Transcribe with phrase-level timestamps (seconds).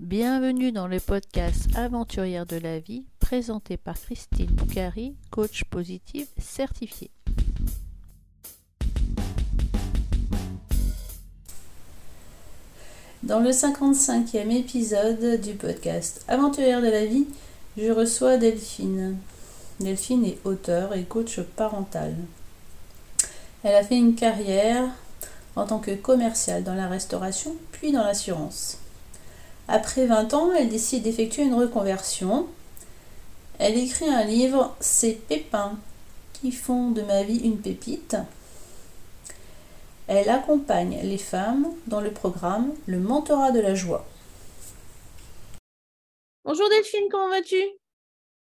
[0.00, 7.10] Bienvenue dans le podcast Aventurière de la vie présenté par Christine Boucari, coach positive certifiée.
[13.22, 17.26] Dans le 55e épisode du podcast Aventurière de la vie,
[17.76, 19.18] je reçois Delphine.
[19.78, 22.14] Delphine est auteure et coach parental.
[23.62, 24.88] Elle a fait une carrière
[25.54, 28.81] en tant que commerciale dans la restauration puis dans l'assurance.
[29.68, 32.48] Après 20 ans, elle décide d'effectuer une reconversion.
[33.58, 35.78] Elle écrit un livre, Ces pépins
[36.32, 38.16] qui font de ma vie une pépite.
[40.08, 44.04] Elle accompagne les femmes dans le programme Le mentorat de la joie.
[46.44, 47.62] Bonjour Delphine, comment vas-tu?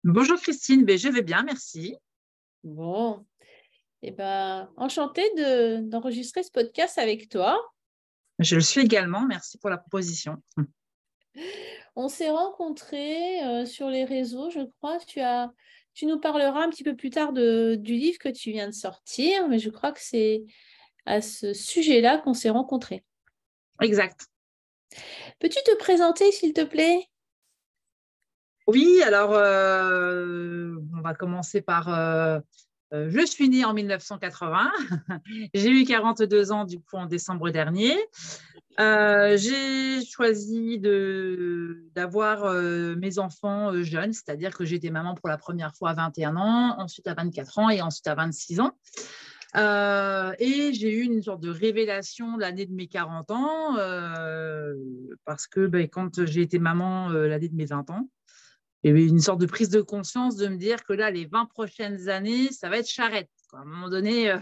[0.04, 1.96] Bonjour Christine, ben, je vais bien, merci.
[2.64, 3.26] Bon,
[4.02, 5.24] eh ben, enchantée
[5.84, 7.58] d'enregistrer ce podcast avec toi.
[8.40, 10.36] Je le suis également, merci pour la proposition.
[11.96, 14.98] On s'est rencontrés euh, sur les réseaux, je crois.
[15.00, 15.52] Tu, as,
[15.94, 18.74] tu nous parleras un petit peu plus tard de, du livre que tu viens de
[18.74, 20.44] sortir, mais je crois que c'est
[21.06, 23.04] à ce sujet-là qu'on s'est rencontrés.
[23.82, 24.28] Exact.
[25.40, 27.08] Peux-tu te présenter, s'il te plaît?
[28.68, 32.40] Oui, alors euh, on va commencer par euh,
[32.94, 34.72] euh, je suis née en 1980.
[35.54, 37.96] J'ai eu 42 ans du coup en décembre dernier.
[38.80, 40.80] Euh, j'ai choisi
[41.96, 46.36] d'avoir euh, mes enfants jeunes, c'est-à-dire que j'étais maman pour la première fois à 21
[46.36, 48.78] ans, ensuite à 24 ans et ensuite à 26 ans.
[50.40, 53.76] et j'ai eu une sorte de révélation l'année de mes 40 ans,
[55.26, 58.08] parce que ben, quand j'ai été maman l'année de mes 20 ans,
[58.88, 61.46] y avait une sorte de prise de conscience de me dire que là, les 20
[61.46, 63.30] prochaines années, ça va être charrette.
[63.54, 64.40] À un moment donné, euh,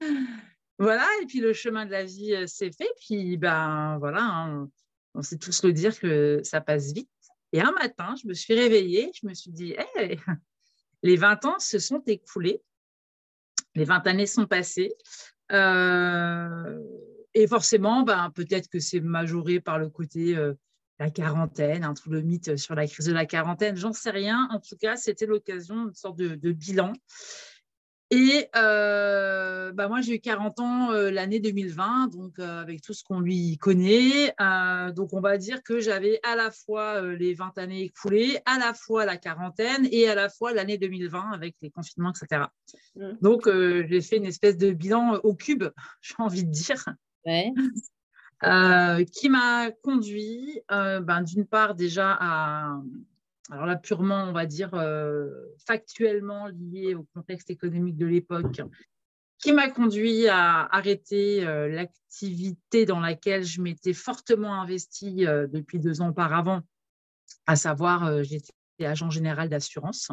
[0.82, 2.90] voilà, et puis le chemin de la vie euh, s'est fait.
[3.00, 4.68] Puis, ben voilà, hein,
[5.14, 7.08] on, sait tous le dire que ça passe vite.
[7.52, 9.74] Et un matin, je me suis réveillée, je me suis dit,
[11.02, 12.62] les 20 ans se sont écoulés,
[13.74, 14.94] les 20 années sont passées.
[15.52, 16.78] Euh,
[17.34, 20.36] et forcément, ben, peut-être que c'est majoré par le côté
[21.02, 24.48] la quarantaine, un tout le mythe sur la crise de la quarantaine, j'en sais rien.
[24.52, 26.92] En tout cas, c'était l'occasion d'une sorte de, bilan.
[28.14, 32.92] Et euh, bah moi, j'ai eu 40 ans euh, l'année 2020, donc euh, avec tout
[32.92, 34.34] ce qu'on lui connaît.
[34.94, 38.74] donc, on va dire que j'avais à la fois les 20 années écoulées, à la
[38.74, 42.42] fois la quarantaine et à la fois l'année 2020 avec les confinements, etc.
[42.96, 43.12] Mmh.
[43.22, 45.64] Donc, j'ai fait une espèce de bilan au cube,
[46.02, 46.84] j'ai envie de dire.
[47.24, 47.50] Ouais.
[49.10, 52.76] Qui m'a conduit, ben, d'une part déjà à,
[53.52, 55.28] alors là purement, on va dire, euh,
[55.66, 58.62] factuellement lié au contexte économique de l'époque,
[59.38, 66.10] qui m'a conduit à arrêter l'activité dans laquelle je m'étais fortement investie depuis deux ans
[66.10, 66.60] auparavant,
[67.46, 70.12] à savoir j'étais agent général d'assurance.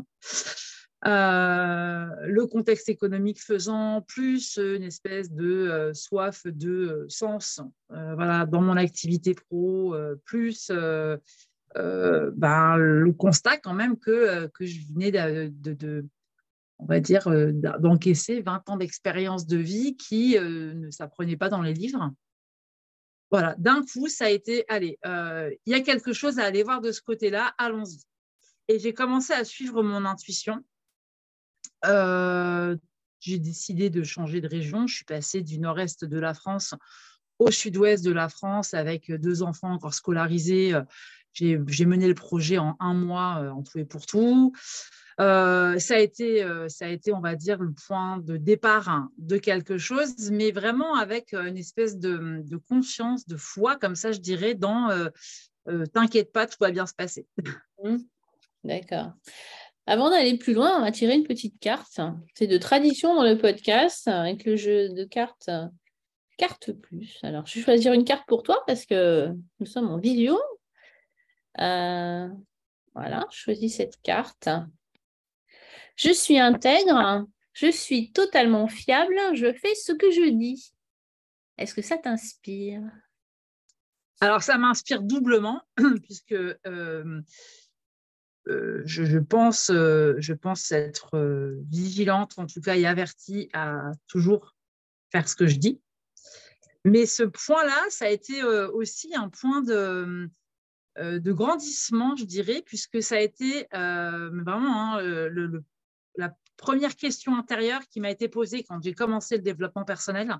[1.05, 8.45] Euh, le contexte économique faisant, plus une espèce de euh, soif de euh, sens voilà,
[8.45, 9.95] dans mon activité pro,
[10.25, 10.71] plus
[11.75, 16.05] ben, le constat quand même que, que je venais de,
[16.79, 17.27] on va dire,
[17.79, 22.11] d'encaisser 20 ans d'expérience de vie qui ne s'apprenait pas dans les livres.
[23.31, 26.81] Voilà, d'un coup, ça a été, allez, il y a quelque chose à aller voir
[26.81, 28.01] de ce côté-là, allons-y.
[28.67, 30.63] Et j'ai commencé à suivre mon intuition
[31.85, 32.75] euh,
[33.19, 34.87] j'ai décidé de changer de région.
[34.87, 36.73] Je suis passée du nord-est de la France
[37.37, 40.73] au sud-ouest de la France avec deux enfants encore scolarisés.
[41.33, 44.53] J'ai mené le projet en un mois, euh, en tout et pour tout.
[45.19, 49.11] Euh, ça, a été, ça a été, on va dire, le point de départ hein,
[49.17, 54.13] de quelque chose, mais vraiment avec une espèce de, de confiance, de foi, comme ça,
[54.13, 54.89] je dirais, dans
[55.93, 57.27] T'inquiète pas, tout va bien se passer.
[57.83, 57.97] Mmh.
[58.63, 59.13] D'accord.
[59.85, 61.99] Avant d'aller plus loin, on va tirer une petite carte.
[62.35, 65.49] C'est de tradition dans le podcast avec le jeu de cartes
[66.39, 67.19] Carte Plus.
[67.21, 69.29] Alors, je vais choisir une carte pour toi parce que
[69.59, 70.39] nous sommes en vidéo.
[71.57, 72.29] Euh,
[72.93, 74.49] voilà, je choisis cette carte.
[75.95, 80.73] Je suis intègre, je suis totalement fiable, je fais ce que je dis.
[81.57, 82.81] Est-ce que ça t'inspire?
[84.21, 85.61] Alors, ça m'inspire doublement,
[86.03, 87.21] puisque euh,
[88.47, 94.55] euh, je, pense, je pense être vigilante, en tout cas, et avertie à toujours
[95.11, 95.81] faire ce que je dis.
[96.85, 100.29] Mais ce point-là, ça a été aussi un point de,
[100.99, 105.01] de grandissement, je dirais, puisque ça a été vraiment hein,
[106.15, 110.37] la première question intérieure qui m'a été posée quand j'ai commencé le développement personnel.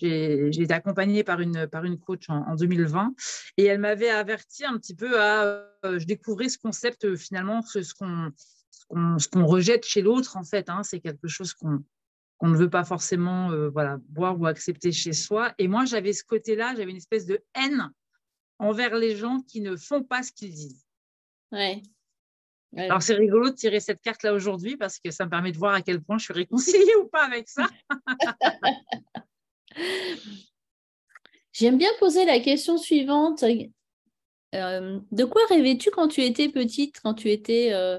[0.00, 3.14] J'ai été accompagnée par une, par une coach en, 2020
[3.56, 5.66] et elle m'avait averti un petit peu à.
[5.82, 10.68] je découvrais ce concept finalement, ce, ce qu'on rejette chez l'autre, en fait.
[10.68, 15.52] Hein, c'est quelque chose qu'on ne veut pas forcément voilà, boire ou accepter chez soi.
[15.58, 17.90] Et moi, j'avais ce côté-là, j'avais une espèce de haine
[18.58, 20.84] envers les gens qui ne font pas ce qu'ils disent.
[21.52, 21.82] Ouais.
[22.76, 25.72] Alors, c'est rigolo de tirer cette carte-là aujourd'hui parce que ça me permet de voir
[25.74, 27.66] à quel point je suis réconciliée ou pas avec ça.
[31.52, 33.42] J'aime bien poser la question suivante.
[34.54, 37.98] Euh, de quoi rêvais-tu quand tu étais petite, quand tu étais, euh,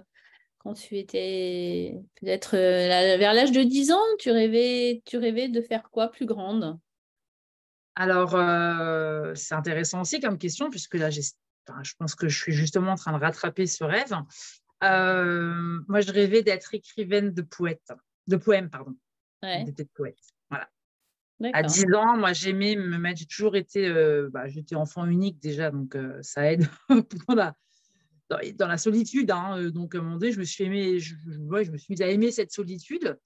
[0.60, 5.62] quand tu étais peut-être euh, vers l'âge de 10 ans, tu rêvais, tu rêvais de
[5.62, 6.80] faire quoi plus grande?
[8.00, 8.32] Alors,
[9.36, 13.12] c'est intéressant aussi comme question, puisque là, je pense que je suis justement en train
[13.12, 14.14] de rattraper ce rêve.
[14.84, 17.92] Euh, moi, je rêvais d'être écrivaine de poètes,
[18.28, 18.96] de poèmes, pardon.
[19.44, 19.66] Ouais.
[19.94, 20.18] poète.
[20.50, 20.70] Voilà.
[21.54, 25.40] À 10 ans, moi, j'aimais me mettre, j'ai toujours été, euh, bah, j'étais enfant unique
[25.40, 26.68] déjà, donc euh, ça aide
[27.28, 27.56] dans, la,
[28.30, 29.32] dans, la solitude.
[29.32, 32.32] Hein, donc, à un moment je me suis aimé, je, me suis mis à aimer
[32.32, 33.18] cette solitude.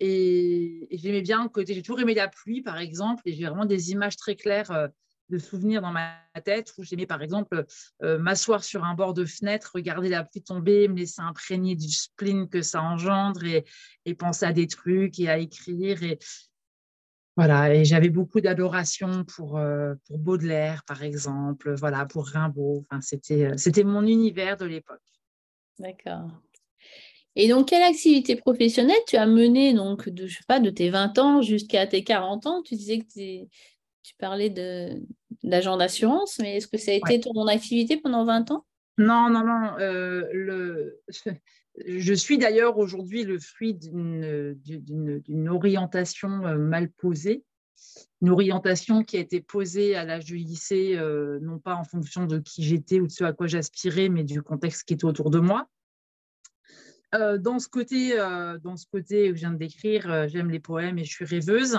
[0.00, 3.66] et, et j'aimais bien côté, j'ai toujours aimé la pluie, par exemple, et j'ai vraiment
[3.66, 4.90] des images très claires
[5.32, 6.14] de souvenirs dans ma
[6.44, 7.64] tête où j'aimais par exemple
[8.02, 11.88] euh, m'asseoir sur un bord de fenêtre, regarder la pluie tomber, me laisser imprégner du
[11.88, 13.64] spleen que ça engendre et,
[14.14, 15.98] penser à des trucs et à écrire.
[17.36, 22.84] Voilà, et j'avais beaucoup d'adoration pour, euh, pour Baudelaire, par exemple, voilà, pour Rimbaud.
[22.90, 25.00] Enfin, c'était, euh, c'était mon univers de l'époque.
[25.78, 26.28] D'accord.
[27.34, 30.90] Et donc, quelle activité professionnelle tu as menée donc, de, je sais pas, de tes
[30.90, 32.62] 20 ans jusqu'à tes 40 ans?
[32.62, 33.06] Tu disais que
[34.02, 34.50] tu parlais
[35.42, 38.66] d'agent d'assurance, mais est-ce que ça a été ton activité pendant 20 ans?
[38.98, 39.78] Non, non, non.
[39.78, 41.00] Euh, le...
[41.78, 47.44] Je suis d'ailleurs aujourd'hui le fruit d'une orientation euh, mal posée,
[48.20, 52.26] une orientation qui a été posée à l'âge du lycée, euh, non pas en fonction
[52.26, 55.30] de qui j'étais ou de ce à quoi j'aspirais, mais du contexte qui était autour
[55.30, 55.66] de moi.
[57.14, 60.98] Euh, dans, ce côté, dans ce côté que je viens de décrire, j'aime les poèmes
[60.98, 61.78] et je suis rêveuse.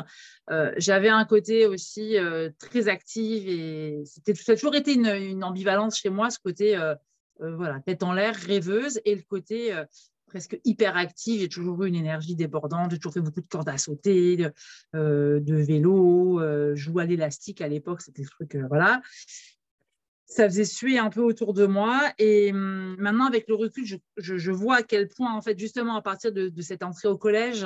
[0.77, 2.17] J'avais un côté aussi
[2.59, 6.77] très actif et c'était, ça a toujours été une, ambivalence chez moi, ce côté
[7.55, 9.73] voilà, tête en l'air, rêveuse et le côté
[10.27, 11.41] presque hyper active.
[11.41, 14.51] J'ai toujours eu une énergie débordante, j'ai toujours fait beaucoup de cordes à sauter, de,
[14.93, 16.41] de vélo,
[16.75, 19.01] jouer à l'élastique à l'époque, c'était le truc, voilà
[20.33, 22.11] ça faisait suer un peu autour de moi.
[22.17, 23.85] Et hum, maintenant, avec le recul,
[24.17, 27.65] je, vois à quel point, en fait, justement, à partir de, cette entrée au collège,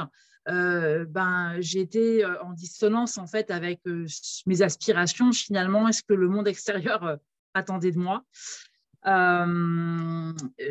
[0.49, 4.05] euh, ben, euh, en dissonance, en fait, avec euh,
[4.45, 5.31] mes aspirations.
[5.31, 6.47] Finalement, est-ce que le monde
[6.87, 7.17] extérieur
[7.53, 8.23] attendait de moi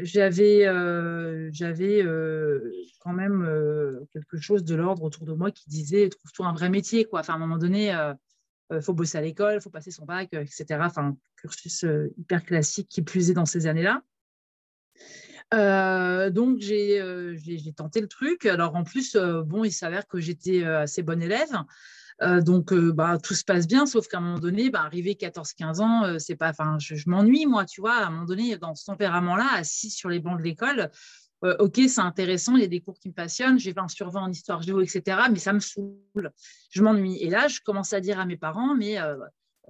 [0.02, 0.64] J'avais
[1.52, 2.04] j'avais
[3.00, 7.04] quand même quelque chose de l'ordre autour de moi qui disait trouve-toi un vrai métier.
[7.04, 7.20] Quoi.
[7.20, 7.96] Enfin, à un moment donné,
[8.70, 10.80] il faut bosser à l'école, il faut passer son bac, etc.
[10.82, 14.02] Enfin, cursus euh, hyper classique qui plus est dans ces années-là.
[15.54, 18.46] Euh, donc euh, j'ai tenté le truc.
[18.46, 21.52] Alors en plus, bon, il s'avère que j'étais assez bonne élève.
[22.20, 26.18] Donc bah, tout se passe bien, sauf qu'à un moment donné, bah, arrivé 14-15 ans,
[26.18, 29.90] c'est pas, je, m'ennuie moi, tu vois, à un moment donné, dans ce tempérament-là, assis
[29.90, 30.90] sur les bancs de l'école,
[31.42, 34.20] ok, c'est intéressant, il y a des cours qui me passionnent, j'ai 20 sur 20
[34.20, 36.32] en histoire géo, etc., mais ça me saoule,
[36.70, 37.18] je m'ennuie.
[37.20, 38.98] Et là, je commence à dire à mes parents, mais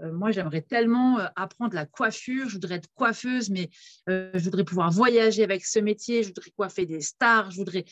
[0.02, 3.70] euh, moi, j'aimerais tellement euh, apprendre la coiffure, je voudrais être coiffeuse, mais
[4.08, 7.84] euh, je voudrais pouvoir voyager avec ce métier, je voudrais coiffer des stars, je voudrais.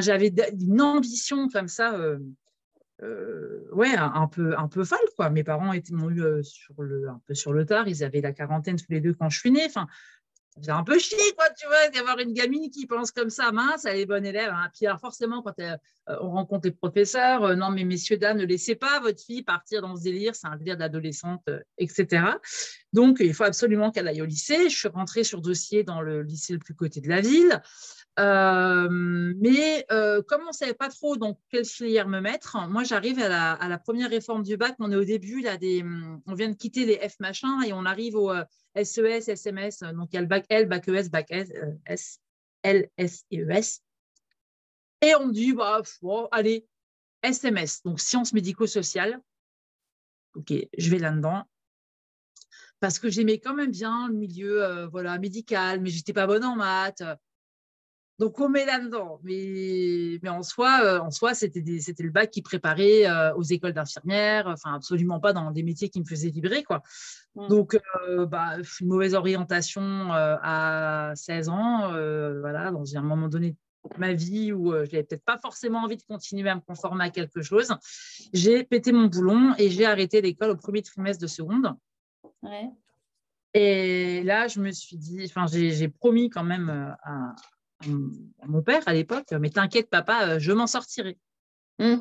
[0.00, 1.98] J'avais une ambition comme ça,
[3.72, 5.30] ouais, un, peu, un peu folle, quoi.
[5.30, 8.76] Mes parents m'ont eu sur le, un peu sur le tard, ils avaient la quarantaine
[8.76, 9.66] tous les deux quand je suis née.
[9.66, 9.86] Enfin,
[10.62, 13.84] c'est un peu chier, quoi, tu vois, d'avoir une gamine qui pense comme ça, mince,
[13.84, 14.50] elle est bonne élève.
[14.52, 14.68] Hein.
[14.74, 15.76] Puis forcément, quand euh,
[16.20, 19.82] on rencontre les professeurs, euh, non, mais messieurs, dames, ne laissez pas votre fille partir
[19.82, 22.24] dans ce délire, c'est un délire d'adolescente, euh, etc.
[22.92, 24.68] Donc, il faut absolument qu'elle aille au lycée.
[24.68, 27.62] Je suis rentrée sur dossier dans le lycée le plus côté de la ville.
[28.18, 33.28] Mais comme on ne savait pas trop dans quelle filière me mettre, moi j'arrive à
[33.68, 34.74] la, première réforme du bac.
[34.78, 35.56] On est au début, là,
[36.26, 38.32] on vient de quitter les F machin et on arrive au
[38.76, 39.80] SES, SMS.
[39.80, 41.50] Donc il y a le bac L, bac ES, bac S,
[41.86, 42.20] S
[42.62, 43.82] L, S et ES.
[45.00, 45.80] Et on me dit, bah,
[46.32, 46.66] allez,
[47.22, 49.20] SMS, donc sciences médico-sociales.
[50.34, 51.44] Ok, je vais là-dedans
[52.80, 56.44] parce que j'aimais quand même bien le milieu euh, voilà, médical, mais j'étais pas bonne
[56.44, 57.02] en maths.
[58.18, 59.20] Donc on met là-dedans.
[59.22, 63.72] Mais, mais en soi, euh, en soi c'était, le bac qui préparait euh, aux écoles
[63.72, 66.64] d'infirmières, enfin absolument pas dans des métiers qui me faisaient vibrer.
[66.64, 66.82] Quoi.
[67.36, 67.48] Mmh.
[67.48, 67.78] Donc
[68.26, 71.90] bah, une mauvaise orientation à 16 ans,
[72.40, 73.56] voilà, dans un moment donné
[73.96, 77.10] ma vie où je n'avais peut-être pas forcément envie de continuer à me conformer à
[77.10, 77.72] quelque chose,
[78.32, 81.74] j'ai pété mon boulon et j'ai arrêté l'école au premier trimestre de seconde.
[83.54, 87.34] Et là, je me suis dit, enfin, j'ai promis quand même à,
[87.86, 91.18] mon père à l'époque, mais t'inquiète, papa, je m'en sortirai.
[91.78, 91.96] Mmh.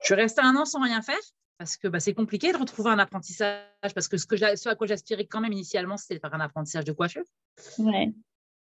[0.00, 1.16] Je suis restée un an sans rien faire
[1.58, 4.76] parce que bah, c'est compliqué de retrouver un apprentissage, parce que ce, que ce à
[4.76, 7.24] quoi j'aspirais quand même initialement, c'était de faire un apprentissage de coiffure.
[7.78, 8.12] Ouais.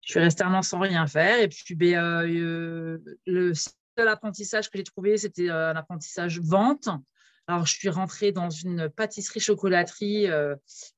[0.02, 1.40] Je suis restée un an sans rien faire.
[1.40, 6.88] Et puis, ben, euh, le seul apprentissage que j'ai trouvé, c'était euh, un apprentissage vente.
[7.46, 10.28] Alors, je suis rentrée dans une pâtisserie-chocolaterie.
[10.28, 10.54] Euh,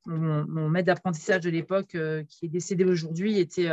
[0.06, 1.96] mon, maître d'apprentissage de l'époque,
[2.28, 3.70] qui est décédé aujourd'hui, était,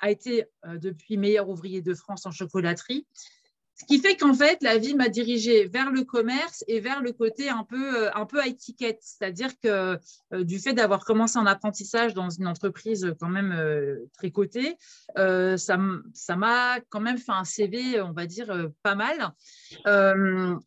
[0.00, 3.06] a été depuis meilleur ouvrier de France en chocolaterie.
[3.78, 7.12] Ce qui fait qu'en fait, la vie m'a dirigée vers le commerce et vers le
[7.12, 9.00] côté un peu, euh, un peu à étiquette.
[9.02, 9.98] C'est-à-dire que
[10.32, 14.78] euh, du fait d'avoir commencé en apprentissage dans une entreprise quand même euh, très cotée,
[15.14, 15.76] ça
[16.36, 19.34] m'a quand même fait un CV, on va dire, pas mal.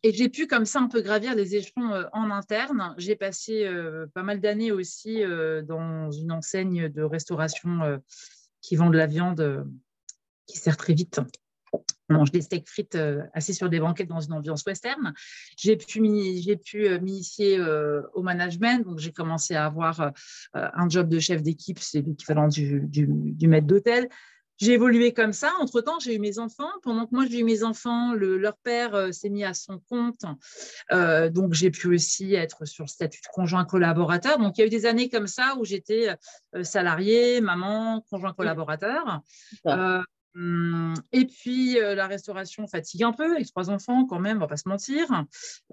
[0.02, 2.94] et j'ai pu comme ça un peu gravir les échelons en interne.
[2.96, 3.68] J'ai passé
[4.14, 5.22] pas mal d'années aussi
[5.64, 8.00] dans une enseigne de restauration
[8.62, 9.66] qui vend de la viande
[10.46, 11.20] qui sert très vite
[12.10, 15.14] on mange des steaks frites euh, assis sur des banquettes dans une ambiance western.
[15.56, 20.12] J'ai pu, euh, m'initier euh, au management, donc j'ai commencé à avoir
[20.52, 22.88] un job de chef d'équipe, c'est l'équivalent du,
[23.42, 24.08] maître d'hôtel.
[24.60, 25.52] J'ai évolué comme ça.
[25.60, 26.70] Entre-temps, j'ai eu mes enfants.
[26.82, 30.24] Pendant que moi, j'ai eu mes enfants, leur père s'est mis à son compte.
[31.32, 34.38] donc, j'ai pu aussi être sur le statut de conjoint collaborateur.
[34.38, 36.14] Donc, il y a eu des années comme ça où j'étais
[36.62, 39.22] salarié, maman, conjoint collaborateur.
[40.36, 44.40] Hum, et puis, euh, la restauration fatigue un peu, avec trois enfants quand même, on
[44.40, 45.06] va pas se mentir.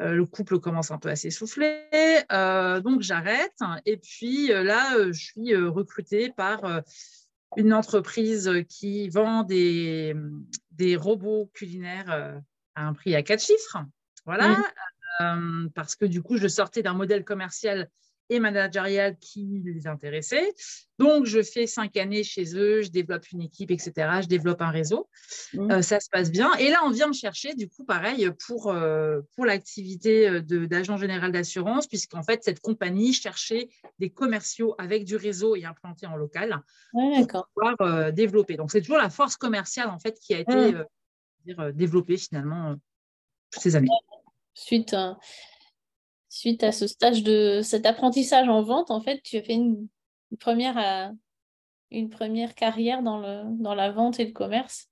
[0.02, 1.86] Euh, le couple commence un peu à s'essouffler,
[2.32, 3.54] euh, donc j'arrête.
[3.86, 6.82] Et puis là, je suis recrutée par
[7.56, 10.16] une entreprise qui vend des,
[10.72, 12.42] des robots culinaires
[12.76, 13.78] à un prix à quatre chiffres.
[14.26, 14.58] Voilà,
[15.22, 15.70] mmh.
[15.74, 17.90] parce que du coup, je sortais d'un modèle commercial
[18.30, 20.54] et managériale qui les intéressait.
[21.00, 23.92] Donc, je fais cinq années chez eux, je développe une équipe, etc.
[24.22, 25.08] Je développe un réseau.
[25.54, 25.72] Mmh.
[25.72, 26.54] Euh, ça se passe bien.
[26.56, 30.98] Et là, on vient me chercher, du coup, pareil, pour, euh, pour l'activité euh, d'agent
[30.98, 33.70] général d'assurance, puisqu'en fait, cette compagnie cherchait
[34.00, 38.58] des commerciaux avec du réseau et implantés en local pour pouvoir développer.
[38.58, 41.72] Donc, c'est toujours la force commerciale, en fait, qui a été mmh.
[41.74, 42.76] développée finalement
[43.52, 43.88] toutes ces années.
[44.54, 44.96] Suite
[46.30, 49.88] suite à ce stage de cet apprentissage en vente, en fait, tu as fait une,
[50.40, 51.14] première, euh,
[51.92, 54.90] une première carrière dans, le, dans la vente et le commerce.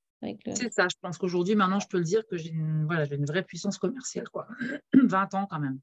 [0.56, 3.26] C'est ça, je pense qu'aujourd'hui, maintenant, je peux le dire que j'ai une, voilà, une
[3.26, 4.28] vraie puissance commerciale.
[4.30, 4.48] Quoi.
[4.94, 5.80] 20 ans quand même.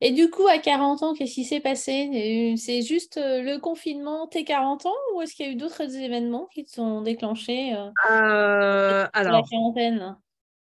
[0.00, 2.54] Et du coup, à 40 ans, qu'est-ce qui s'est passé?
[2.56, 5.96] C'est juste euh, le confinement, tes 40 ans, ou est-ce qu'il y a eu d'autres
[5.96, 10.16] événements qui te sont déclenchés euh, euh alors, la quarantaine?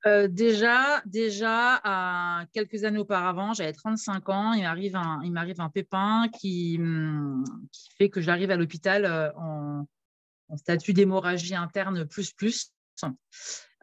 [0.06, 5.68] Euh, déjà, déjà quelques années auparavant, j'avais 35 ans, il m'arrive un, il m'arrive un
[5.68, 6.78] pépin qui,
[7.72, 9.86] qui fait que j'arrive à l'hôpital euh, en,
[10.56, 12.72] statut d'hémorragie interne plus plus.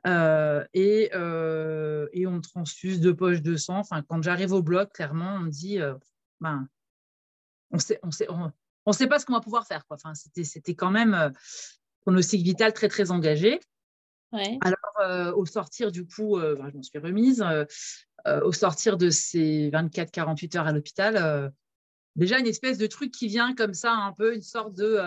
[0.05, 3.79] Euh, et, et, on me transfuse deux poches de sang.
[3.79, 5.79] Enfin, quand j'arrive au bloc, clairement, on me dit,
[6.39, 6.67] ben,
[7.71, 8.27] on sait, on sait,
[8.85, 9.85] on, sait pas ce qu'on va pouvoir faire.
[9.87, 9.97] Quoi.
[9.97, 11.33] Enfin, c'était, c'était quand même
[12.01, 13.59] pronostic vital très très engagé.
[14.61, 17.43] Alors, euh, au sortir du coup, euh, ben, je m'en suis remise.
[18.25, 21.51] Euh, au sortir de ces 24-48 heures à l'hôpital,
[22.15, 24.97] déjà une espèce de truc qui vient comme ça, un peu une sorte de,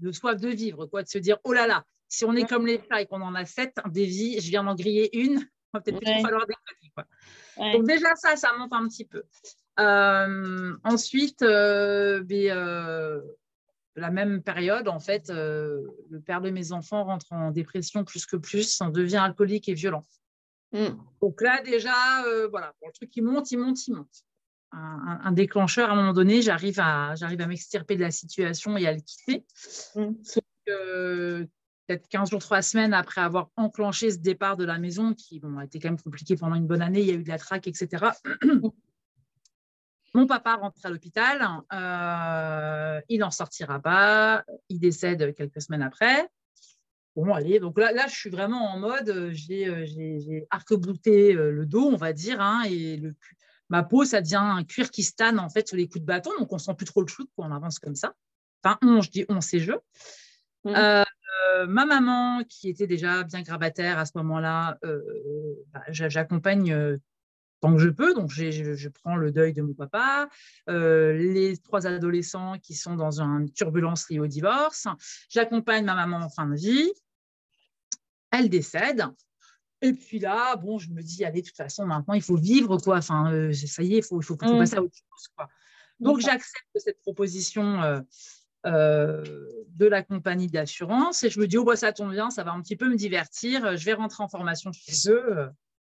[0.00, 2.66] de soif de vivre, quoi, de se dire oh là là, si on est comme
[2.66, 5.48] les chats et qu'on en a sept, des vies, je viens d'en griller une, il
[5.72, 6.20] va peut-être ouais.
[6.20, 6.92] falloir déconner.
[6.94, 7.72] Quoi.
[7.72, 9.22] Donc déjà ça, ça monte un petit peu.
[10.84, 11.42] ensuite,
[13.96, 18.26] la même période, en fait, euh, le père de mes enfants rentre en dépression plus
[18.26, 20.04] que plus, en devient alcoolique et violent.
[20.72, 20.88] Mm.
[21.22, 24.24] Donc là, déjà, euh, voilà, le truc qui monte, il monte, il monte.
[24.72, 28.86] Un, déclencheur, à un moment donné, j'arrive à, j'arrive à m'extirper de la situation et
[28.86, 29.46] à le quitter.
[29.94, 30.12] Mm.
[31.86, 35.56] peut-être 15 jours, 3 semaines après avoir enclenché ce départ de la maison, qui bon,
[35.56, 37.38] a été quand même compliqué pendant une bonne année, il y a eu de la
[37.38, 38.10] traque, etc.
[40.16, 46.26] Mon papa rentre à l'hôpital, euh, il n'en sortira pas, il décède quelques semaines après.
[47.14, 51.34] Bon, allez, donc là, là je suis vraiment en mode, euh, j'ai, euh, j'ai, arc-bouté
[51.34, 53.14] le dos, on va dire, hein, et le,
[53.68, 56.30] ma peau, ça devient un cuir qui stanne en fait sur les coups de bâton,
[56.38, 58.14] donc on sent plus trop le shoot, on avance comme ça.
[58.64, 59.72] Enfin, on, je dis on, c'est je.
[60.64, 61.04] Mmh.
[61.68, 64.78] ma maman, qui était déjà bien grabataire à ce moment-là,
[65.74, 66.98] bah, j'accompagne
[67.60, 68.14] tant que je peux.
[68.14, 70.28] Donc, je, prends le deuil de mon papa,
[70.68, 74.86] euh, les trois adolescents qui sont dans une turbulence liée au divorce.
[75.28, 76.92] J'accompagne ma maman en fin de vie.
[78.30, 79.04] elle décède.
[79.82, 82.78] Et puis là, bon, je me dis, allez, de toute façon, maintenant, il faut vivre,
[82.78, 82.98] quoi.
[82.98, 85.48] Enfin, euh, ça y est, il faut, faut, passer à autre chose, quoi.
[86.00, 88.00] Donc, j'accepte cette proposition euh,
[88.66, 89.22] euh,
[89.68, 92.52] de la compagnie d'assurance et je me dis, oh, bah, ça tombe bien, ça va
[92.52, 93.76] un petit peu me divertir.
[93.76, 95.48] Je vais rentrer en formation chez eux.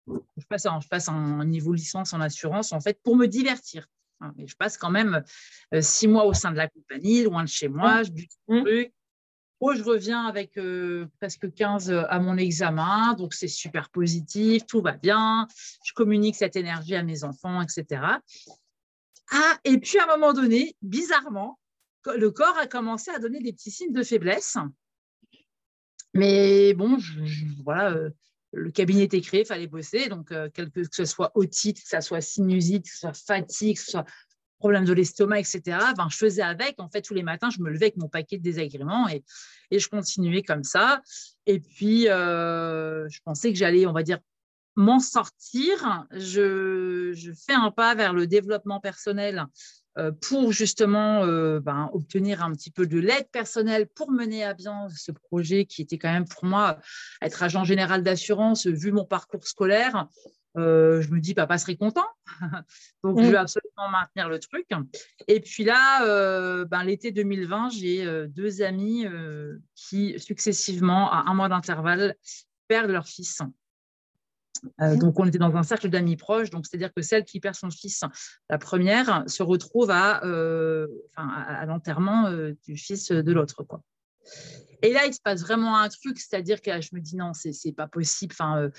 [0.07, 3.87] Je passe, je passe un niveau licence en assurance, en fait, pour me divertir.
[4.21, 4.33] Hein.
[4.37, 5.23] Mais je passe quand même
[5.81, 8.61] six mois au sein de la compagnie, loin de chez moi, je bute mmh.
[8.61, 8.93] truc.
[9.61, 10.59] Oh, je reviens avec
[11.19, 15.47] presque 15 à mon examen, donc c'est super positif, tout va bien,
[15.85, 18.01] je communique cette énergie à mes enfants, etc.
[19.31, 21.57] Ah, et puis à un moment donné, bizarrement,
[22.05, 24.57] le corps a commencé à donner des petits signes de faiblesse.
[26.13, 26.97] Mais bon,
[27.63, 28.09] voilà,
[28.55, 30.09] le cabinet était créé, il fallait bosser.
[30.09, 33.91] Donc, que ce soit otite, que ce soit sinusite, que ce soit fatigue, que ce
[33.91, 34.05] soit
[34.57, 35.61] problème de l'estomac, etc.,
[35.97, 36.75] ben, je faisais avec.
[36.79, 39.23] En fait, tous les matins, je me levais avec mon paquet de désagréments et,
[39.69, 41.01] et je continuais comme ça.
[41.45, 44.19] Et puis, je pensais que j'allais, on va dire,
[44.75, 46.05] m'en sortir.
[46.11, 49.45] Je, fais un pas vers le développement personnel euh,
[50.21, 54.87] pour justement euh, ben, obtenir un petit peu de l'aide personnelle pour mener à bien
[54.89, 56.79] ce projet qui était quand même pour moi
[57.21, 60.07] être agent général d'assurance, vu mon parcours scolaire.
[60.57, 62.05] Euh, je me dis, papa serait content.
[63.03, 64.67] Donc, je vais absolument maintenir le truc.
[65.27, 69.05] Et puis là, ben, l'été 2020, j'ai deux amis
[69.75, 72.15] qui, successivement, à un mois d'intervalle,
[72.67, 73.41] perdent leur fils.
[74.81, 76.49] Euh, donc, on était dans un cercle d'amis proches.
[76.49, 78.01] Donc, c'est-à-dire que celle qui perd son fils,
[78.49, 83.63] la première, se retrouve à, euh, à, l'enterrement euh, du fils de l'autre.
[83.63, 83.81] Quoi.
[84.81, 87.53] Et là, il se passe vraiment un truc, c'est-à-dire que je me dis non, c'est,
[87.53, 88.33] c'est pas possible.
[88.37, 88.69] Enfin,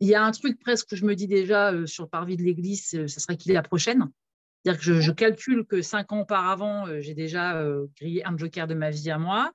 [0.00, 2.42] il y a un truc presque que je me dis déjà sur le parvis de
[2.42, 4.08] l'église, ce serait qu'il est la prochaine.
[4.64, 8.74] C'est-à-dire que je, je, calcule que cinq ans auparavant, j'ai déjà grillé un joker de
[8.74, 9.52] ma vie à moi.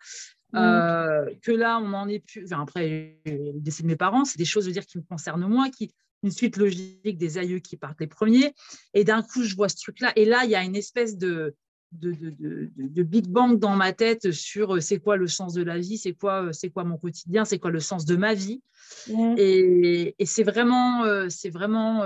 [0.53, 0.57] Mmh.
[0.57, 2.45] Euh, que là, on n'en est plus.
[2.45, 5.69] Enfin, après, le décès de mes parents, c'est des choses dire, qui me concernent moi,
[5.69, 5.91] qui
[6.23, 8.53] une suite logique des aïeux qui partent les premiers.
[8.93, 10.11] Et d'un coup, je vois ce truc-là.
[10.15, 11.53] Et là, il y a une espèce de,
[11.91, 15.61] de, de, de, Big Bang dans ma tête sur euh, c'est quoi le sens de
[15.61, 18.33] la vie, c'est quoi, euh, c'est quoi mon quotidien, c'est quoi le sens de ma
[18.33, 18.61] vie.
[19.09, 19.35] Mmh.
[19.37, 22.03] Et, et c'est vraiment, c'est vraiment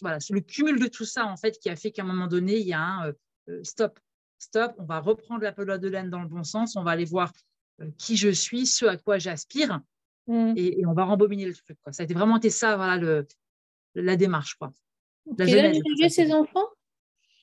[0.00, 2.58] voilà, le cumul de tout ça en fait qui a fait qu'à un moment donné,
[2.58, 3.12] il y a un
[3.62, 4.00] stop
[4.42, 7.04] stop, on va reprendre la pelote de laine dans le bon sens, on va aller
[7.04, 7.32] voir
[7.80, 9.80] euh, qui je suis, ce à quoi j'aspire,
[10.26, 10.54] mm.
[10.56, 11.78] et, on va rembobiner le truc.
[11.90, 13.26] Ça a été vraiment été ça, voilà, le,
[13.94, 14.54] la démarche.
[14.54, 14.72] Quoi.
[15.38, 16.66] La quel âge avaient ces enfants?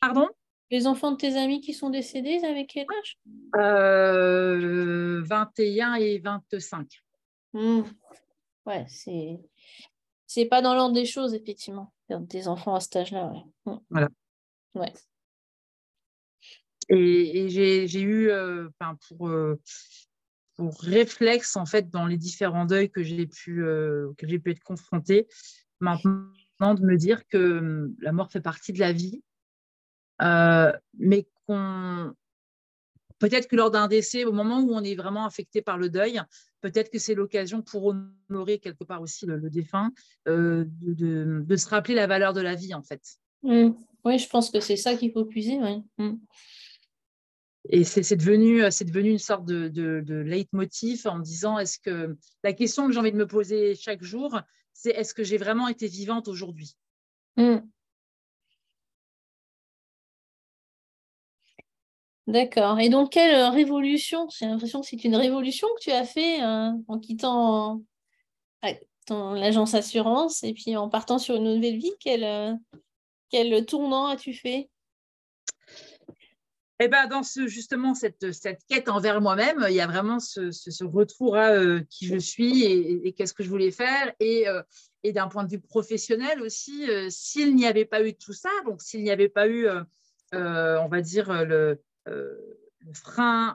[0.01, 0.27] Pardon?
[0.71, 3.17] Les enfants de tes amis qui sont décédés, avec quel âge?
[3.55, 6.87] Euh, 21 et 25.
[7.53, 7.81] Mm.
[8.65, 9.39] Ouais, c'est
[10.27, 13.33] c'est pas dans l'ordre des choses, effectivement, des enfants à cet âge-là.
[13.65, 13.77] Mm.
[13.89, 14.09] Voilà.
[14.75, 14.93] Ouais.
[16.89, 18.67] Et, j'ai eu, euh,
[19.07, 19.59] pour, euh,
[20.55, 25.27] pour réflexe, en fait, dans les différents deuils que j'ai pu, euh, être confrontée,
[25.79, 29.21] maintenant de me dire que hum, la mort fait partie de la vie,
[30.19, 32.13] mais qu'on
[33.19, 36.21] peut-être que lors d'un décès, au moment où on est vraiment affecté par le deuil,
[36.61, 37.93] peut-être que c'est l'occasion pour
[38.29, 39.91] honorer quelque part aussi le, défunt,
[40.25, 43.01] de, se rappeler la valeur de la vie, en fait.
[43.43, 43.69] Mmh.
[44.05, 45.57] Oui, je pense que c'est ça qu'il faut puiser.
[45.61, 45.83] Oui.
[45.97, 46.17] Mmh.
[47.71, 52.17] Et c'est devenu, euh, devenu une sorte de, de, leitmotiv en me disant est-ce que
[52.43, 54.39] la question que j'ai envie de me poser chaque jour,
[54.73, 56.75] c'est est-ce que j'ai vraiment été vivante aujourd'hui?
[57.37, 57.57] Mmh.
[62.25, 62.79] D'accord.
[62.79, 64.27] Et donc, quelle euh, révolution?
[64.29, 67.81] J'ai l'impression que c'est une révolution que tu as fait euh, en quittant
[69.09, 71.93] l'agence assurance et puis en partant sur une nouvelle vie.
[71.99, 72.59] Quel,
[73.29, 74.69] quel tournant as-tu fait?
[76.81, 80.51] Eh ben, dans ce, justement cette, cette quête envers moi-même, il y a vraiment ce,
[80.51, 84.13] ce, retour à euh, qui je suis et, qu'est-ce que je voulais faire.
[84.21, 84.61] Et, euh,
[85.03, 88.49] et d'un point de vue professionnel aussi, euh, s'il n'y avait pas eu tout ça,
[88.65, 89.67] donc s'il n'y avait pas eu,
[90.31, 91.81] on va dire, le,
[92.93, 93.53] frein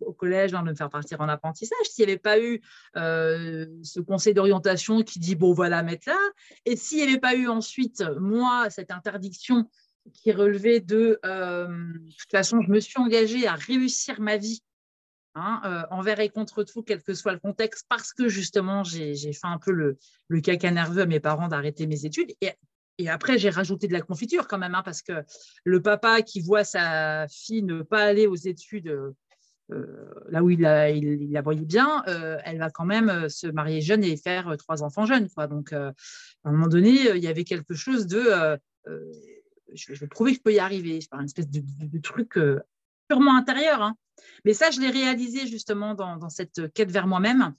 [0.00, 2.60] au collège hein, de me faire partir en apprentissage, s'il n'y avait pas eu
[2.94, 6.18] ce conseil d'orientation qui dit, bon, voilà, mettre là,
[6.66, 9.66] et s'il n'y avait pas eu ensuite, moi, cette interdiction
[10.12, 14.62] qui relevait de, euh, de toute façon, je me suis engagée à réussir ma vie
[15.34, 19.14] hein, euh, envers et contre tout, quel que soit le contexte, parce que justement, j'ai
[19.14, 22.32] fait un peu le, caca nerveux à mes parents d'arrêter mes études.
[22.40, 25.24] Et, après, j'ai rajouté de la confiture quand même, hein, parce que
[25.64, 28.88] le papa qui voit sa fille ne pas aller aux études
[29.70, 34.16] euh, là où il la, voyait bien, elle va quand même se marier jeune et
[34.16, 35.28] faire trois enfants jeunes.
[35.48, 35.92] Donc, à
[36.42, 38.58] un moment donné, il y avait quelque chose de
[39.74, 41.00] je, vais prouver que je peux y arriver.
[41.00, 42.60] C'est une espèce de, truc euh,
[43.08, 43.82] purement intérieur.
[43.82, 43.96] Hein.
[44.44, 47.54] Mais ça, je l'ai réalisé justement dans, cette quête vers moi-même.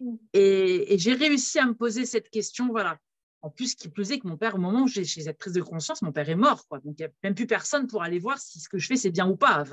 [0.00, 0.14] Mm.
[0.32, 2.98] Et, j'ai réussi à me poser cette question, voilà.
[3.42, 5.62] En plus, qui plus est que mon père, au moment où j'ai cette prise de
[5.62, 6.66] conscience, mon père est mort.
[6.68, 6.78] Quoi.
[6.80, 8.96] Donc, il n'y a même plus personne pour aller voir si ce que je fais,
[8.96, 9.64] c'est bien ou pas.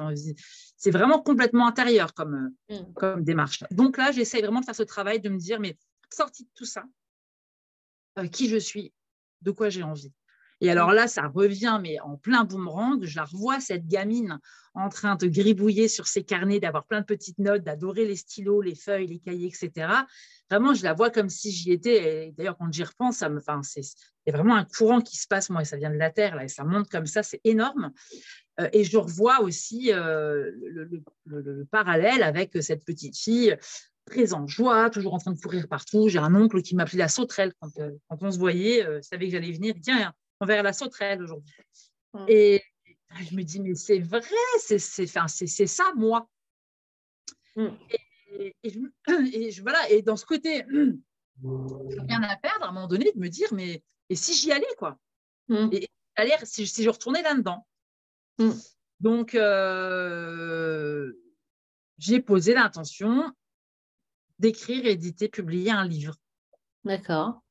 [0.78, 2.94] c'est vraiment complètement intérieur comme, mm.
[2.96, 3.64] comme démarche.
[3.72, 5.78] Donc là, j'essaie vraiment de faire ce travail, de me dire, mais
[6.10, 6.86] sorti de tout ça,
[8.20, 8.94] euh, qui je suis,
[9.42, 10.14] de quoi j'ai envie.
[10.62, 13.04] Et alors là, ça revient, mais en plein boomerang.
[13.04, 14.40] Je la revois, cette gamine,
[14.74, 18.62] en train de gribouiller sur ses carnets, d'avoir plein de petites notes, d'adorer les stylos,
[18.62, 19.88] les feuilles, les cahiers, etc.
[20.50, 22.34] Vraiment, je la vois comme si j'y étais.
[22.38, 25.18] D'ailleurs, quand j'y repense, ça me, enfin, c'est, il y a vraiment un courant qui
[25.18, 27.24] se passe, moi, et ça vient de la terre, là, et ça monte comme ça,
[27.24, 27.92] c'est énorme.
[28.60, 30.52] Euh, et je revois aussi euh,
[31.26, 33.56] le, parallèle avec cette petite fille
[34.08, 36.10] très en joie, toujours en train de courir partout.
[36.10, 39.28] J'ai un oncle qui m'appelait la sauterelle quand, euh, quand on se voyait, euh, savait
[39.28, 39.76] que j'allais venir.
[39.82, 41.56] Tiens, on verra la sauterelle aujourd'hui.
[42.28, 42.64] Et
[43.30, 44.22] je me dis Mais c'est vrai,
[44.58, 44.78] c'est
[45.68, 46.30] ça, moi.
[47.56, 47.68] Mm.
[48.34, 50.64] Et, et, je, voilà, et dans ce côté,
[51.44, 54.66] rien à perdre à un moment donné de me dire Mais et si j'y allais,
[54.78, 54.98] quoi?
[55.48, 55.70] Mm.
[55.72, 55.90] Et
[56.44, 57.66] si, si, je retournais là-dedans.
[58.40, 58.52] Mm.
[59.00, 61.14] Donc, euh,
[61.98, 63.32] j'ai posé l'intention
[64.40, 66.16] d'écrire, éditer, publier un livre.
[66.84, 67.42] D'accord.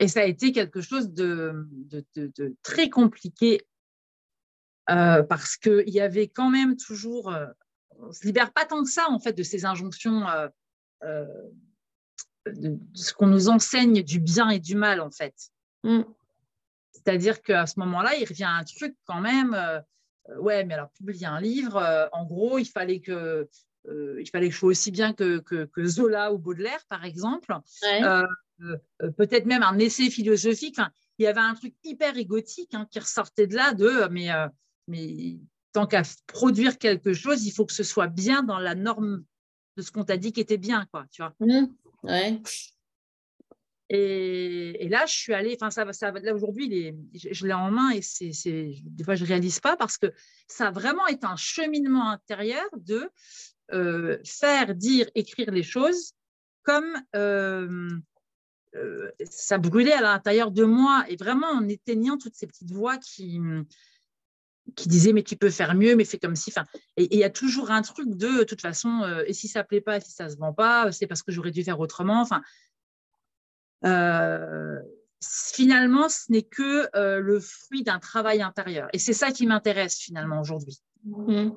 [0.00, 1.68] Et ça a été quelque chose de,
[2.16, 3.66] de, très compliqué
[4.88, 7.32] euh, parce qu'il y avait quand même toujours.
[7.32, 7.46] Euh,
[7.98, 10.26] on ne se libère pas tant que ça, en fait, de ces injonctions,
[11.02, 11.26] euh,
[12.46, 15.34] de, ce qu'on nous enseigne du bien et du mal, en fait.
[15.84, 16.00] Mm.
[16.92, 19.54] C'est-à-dire qu'à ce moment-là, il revient un truc quand même.
[20.38, 23.48] ouais, mais alors, publier un livre, en gros, il fallait que
[23.88, 25.42] euh, il fallait que je sois aussi bien que,
[25.84, 27.52] Zola ou Baudelaire, par exemple.
[27.52, 28.26] Euh, euh,
[29.16, 30.78] peut-être même un essai philosophique.
[31.18, 34.28] il y avait un truc hyper égotique hein, qui ressortait de là, de mais,
[34.88, 35.38] mais
[35.72, 39.24] tant qu'à produire quelque chose, il faut que ce soit bien dans la norme
[39.76, 41.34] de ce qu'on t'a dit qui était bien, quoi, tu vois.
[41.40, 41.66] Mmh.
[42.02, 42.40] Ouais.
[43.92, 48.02] Et, là, je suis allée, enfin, ça, ça, là aujourd'hui, je, l'ai en main et
[48.02, 48.30] c'est,
[48.84, 50.12] des fois, je ne réalise pas parce que
[50.46, 53.10] ça a vraiment été un cheminement intérieur de
[53.72, 56.12] euh, faire, dire, écrire les choses
[56.62, 57.88] comme euh,
[58.76, 62.98] euh, ça brûlait à l'intérieur de moi et vraiment en éteignant toutes ces petites voix
[62.98, 63.40] qui,
[64.76, 66.50] qui disaient mais tu peux faire mieux, mais fais comme si.
[66.50, 69.64] Enfin, et il y a toujours un truc de, de toute façon, et si ça
[69.64, 72.20] plaît pas, et si ça se vend pas, c'est parce que j'aurais dû faire autrement.
[72.20, 72.42] Enfin,
[75.22, 78.88] finalement, ce n'est que le fruit d'un travail intérieur.
[78.92, 80.80] Et c'est ça qui m'intéresse finalement aujourd'hui.
[81.04, 81.50] Mmh.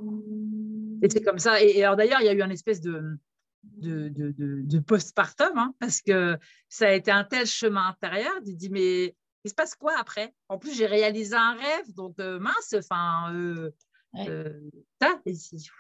[1.04, 1.62] Et c'est comme ça.
[1.62, 3.18] Et, alors d'ailleurs, il y a eu un espèce de,
[3.64, 6.38] de, de, de, postpartum, hein, parce que
[6.70, 8.34] ça a été un tel chemin intérieur.
[8.46, 10.34] Tu dis, mais il se passe quoi après?
[10.50, 13.72] En plus, j'ai réalisé un rêve, donc euh, mince, enfin, euh,
[14.28, 14.60] euh,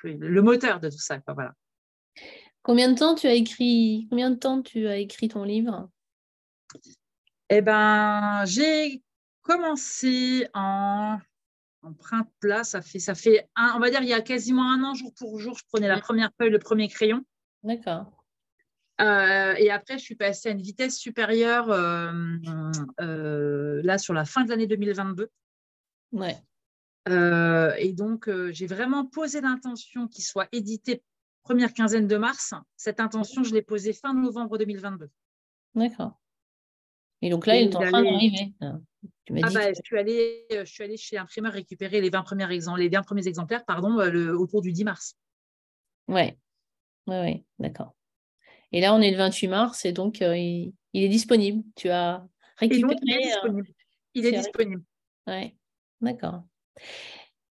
[0.03, 1.19] le moteur de tout ça.
[1.27, 1.53] voilà.
[2.61, 5.89] Combien de temps tu as écrit Combien de temps tu as écrit ton livre?
[7.49, 9.03] Eh ben, j'ai
[9.41, 11.19] commencé en
[11.83, 14.83] empreinte là, ça fait, ça fait un, on va dire, il y a quasiment un
[14.83, 17.23] an, jour pour jour, je prenais la première feuille, le premier crayon.
[17.63, 18.11] D'accord.
[19.01, 22.11] Euh, et après, je suis passée à une vitesse supérieure euh,
[23.01, 25.29] euh, là sur la fin de l'année 2022.
[26.11, 26.37] Ouais.
[27.07, 31.01] et donc, j'ai vraiment posé l'intention qu'il soit édité
[31.41, 32.53] première quinzaine de mars.
[32.77, 35.09] Cette intention, je l'ai posée fin novembre 2022.
[35.75, 36.19] D'accord.
[37.21, 38.53] Et donc là, il est en train d'arriver.
[38.61, 42.83] Ah bah, je, suis allée, je suis allée chez l'imprimeur récupérer les 20 premiers, exemplaires,
[42.83, 45.17] les 20 premiers exemplaires pardon, le, autour du 10 mars.
[47.07, 47.93] Oui, ouais, d'accord.
[48.71, 51.63] Et là, on est le 28 mars et donc euh, il, est disponible.
[51.75, 52.25] Tu as
[52.57, 52.95] récupéré.
[53.03, 53.67] il est disponible.
[54.13, 54.83] il est disponible.
[55.27, 55.55] Oui,
[56.01, 56.43] d'accord.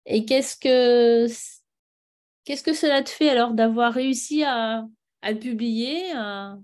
[0.05, 1.27] Et qu'est-ce que
[2.45, 4.85] qu'est-ce que cela te fait alors d'avoir réussi à,
[5.23, 6.59] à le publier, à,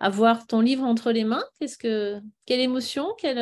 [0.00, 1.44] avoir ton livre entre les mains?
[1.60, 3.38] Qu'est-ce que quelle émotion, quelle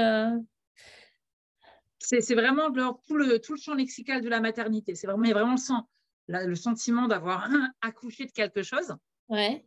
[2.19, 2.71] c'est vraiment
[3.07, 4.95] tout, le, tout le champ lexical de la maternité.
[4.95, 5.83] C'est vraiment, vraiment le,
[6.31, 7.49] le sentiment d'avoir
[7.81, 8.95] accouché de quelque chose.
[9.29, 9.65] Ouais.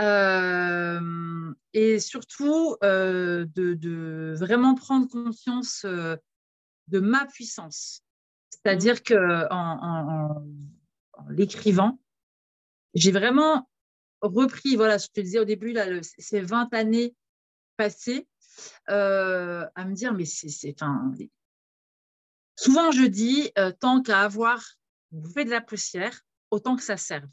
[0.00, 6.16] Euh, et surtout euh, de, vraiment prendre conscience euh,
[6.88, 8.02] de ma puissance.
[8.50, 10.44] C'est-à-dire qu'en en,
[11.30, 11.98] l'écrivant,
[12.94, 13.68] j'ai vraiment
[14.20, 17.14] repris, voilà, je te disais au début, là, ces 20 années
[17.76, 18.26] passées,
[18.86, 20.76] à me dire, mais c'est.
[22.58, 24.62] Souvent, je dis, tant qu'à avoir
[25.10, 27.28] bouffé de la poussière, autant que ça serve.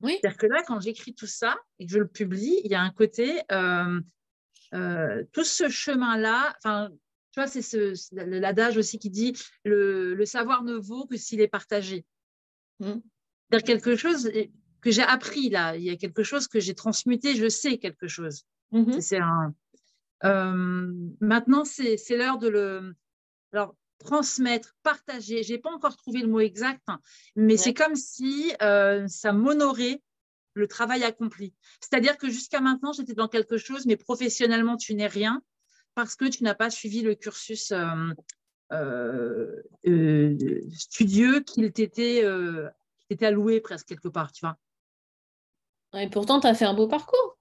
[0.00, 0.18] Oui.
[0.20, 2.80] C'est-à-dire que là, quand j'écris tout ça et que je le publie, il y a
[2.80, 4.00] un côté, euh,
[5.32, 6.90] tout ce chemin-là, enfin,
[7.32, 11.48] tu vois, c'est ce, l'adage aussi qui dit le, savoir ne vaut que s'il est
[11.48, 12.04] partagé.
[12.80, 12.94] Mmh.
[13.50, 14.30] C'est-à-dire quelque chose
[14.80, 15.76] que j'ai appris là.
[15.76, 18.44] Il y a quelque chose que j'ai transmuté, je sais quelque chose.
[19.00, 19.54] C'est un,
[20.24, 22.94] euh, maintenant, c'est l'heure de le
[23.52, 25.42] alors, transmettre, partager.
[25.42, 27.00] Je n'ai pas encore trouvé le mot exact, hein,
[27.34, 30.02] mais c'est comme si euh, ça m'honorait
[30.54, 31.54] le travail accompli.
[31.80, 35.42] C'est-à-dire que jusqu'à maintenant, j'étais dans quelque chose, mais professionnellement, tu n'es rien
[35.94, 37.72] parce que tu n'as pas suivi le cursus
[38.72, 39.62] euh,
[40.72, 42.24] studieux qu'il t'était
[43.20, 44.58] alloué presque quelque part, tu vois.
[45.94, 47.38] Et pourtant, tu as fait un beau parcours.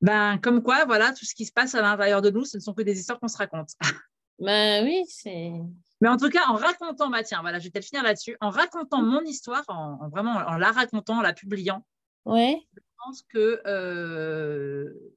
[0.00, 2.62] Ben, comme quoi, voilà, tout ce qui se passe à l'intérieur de nous, ce ne
[2.62, 3.70] sont que des histoires qu'on se raconte.
[4.40, 5.52] Ben oui, c'est.
[6.00, 8.48] Mais en tout cas, en racontant, bah tiens, voilà, je vais peut-être finir là-dessus, en
[8.48, 11.84] racontant mon histoire, en, vraiment en la racontant, en la publiant,
[12.24, 12.58] ouais.
[12.74, 15.14] je pense que euh,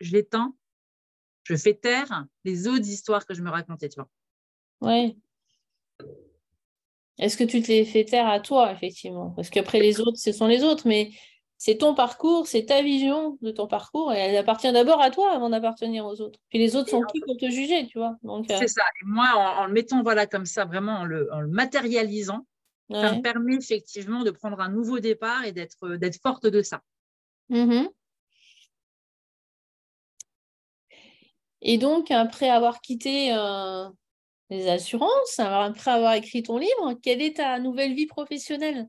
[0.00, 0.54] je l'éteins,
[1.44, 4.10] je fais taire les autres histoires que je me racontais, tu vois.
[4.82, 5.18] Oui.
[7.18, 9.30] Est-ce que tu te les fais taire à toi, effectivement?
[9.30, 11.10] Parce qu'après, les autres, ce sont les autres, mais
[11.58, 15.32] c'est ton parcours, c'est ta vision de ton parcours, et elle appartient d'abord à toi
[15.32, 16.38] avant d'appartenir aux autres.
[16.50, 18.16] Puis les autres sont qui pour te juger, tu vois?
[18.24, 18.82] Euh, c'est ça.
[19.02, 22.46] Et moi, en, le mettant voilà comme ça, vraiment en le, matérialisant,
[22.90, 26.62] ça me permet effectivement de prendre un nouveau départ et d'être euh, d'être forte de
[26.62, 26.80] ça.
[27.50, 27.88] Mm-hmm.
[31.60, 33.88] Et donc, après avoir quitté euh,
[34.48, 38.88] les assurances, après avoir écrit ton livre, quelle est ta nouvelle vie professionnelle?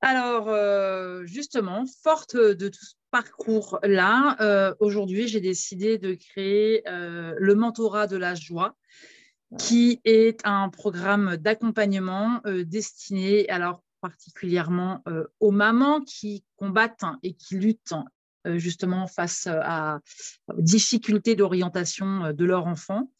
[0.00, 7.34] Alors, euh, justement, forte de tout ce parcours-là, euh, aujourd'hui, j'ai décidé de créer euh,
[7.36, 8.76] le mentorat de la joie,
[9.58, 15.02] qui est un programme d'accompagnement destiné, alors particulièrement
[15.40, 17.94] aux mamans qui combattent et qui luttent
[18.44, 20.00] justement face à,
[20.48, 23.10] aux difficultés d'orientation de leur enfant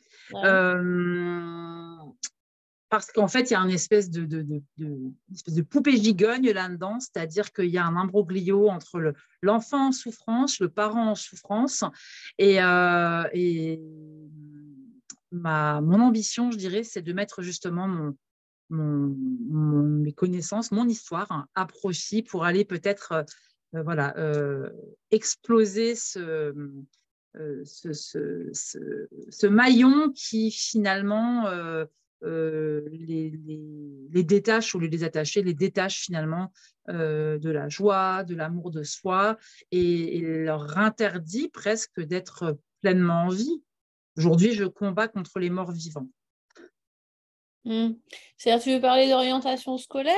[2.90, 7.78] parce qu'en fait, il y a une espèce de, poupée gigogne là-dedans, c'est-à-dire qu'il y
[7.78, 11.84] a un imbroglio entre l'enfant en souffrance, le parent en souffrance,
[12.38, 13.76] et, euh,
[15.30, 18.14] ma, mon ambition, je dirais, c'est de mettre justement
[18.70, 23.24] mes connaissances, mon histoire à profit pour aller peut-être
[23.74, 24.70] euh, voilà, euh,
[25.10, 26.54] exploser ce,
[27.34, 31.44] ce, ce, maillon qui finalement
[32.24, 33.30] euh, les,
[34.10, 36.52] les, détache ou les désattacher, les détache finalement
[36.88, 39.36] euh, de la joie, de l'amour de soi
[39.70, 43.62] et, leur interdit presque d'être pleinement en vie.
[44.16, 46.08] Aujourd'hui, je combats contre les morts vivants.
[47.64, 47.90] Mmh.
[48.36, 50.14] C'est-à-dire, tu veux parler d'orientation scolaire?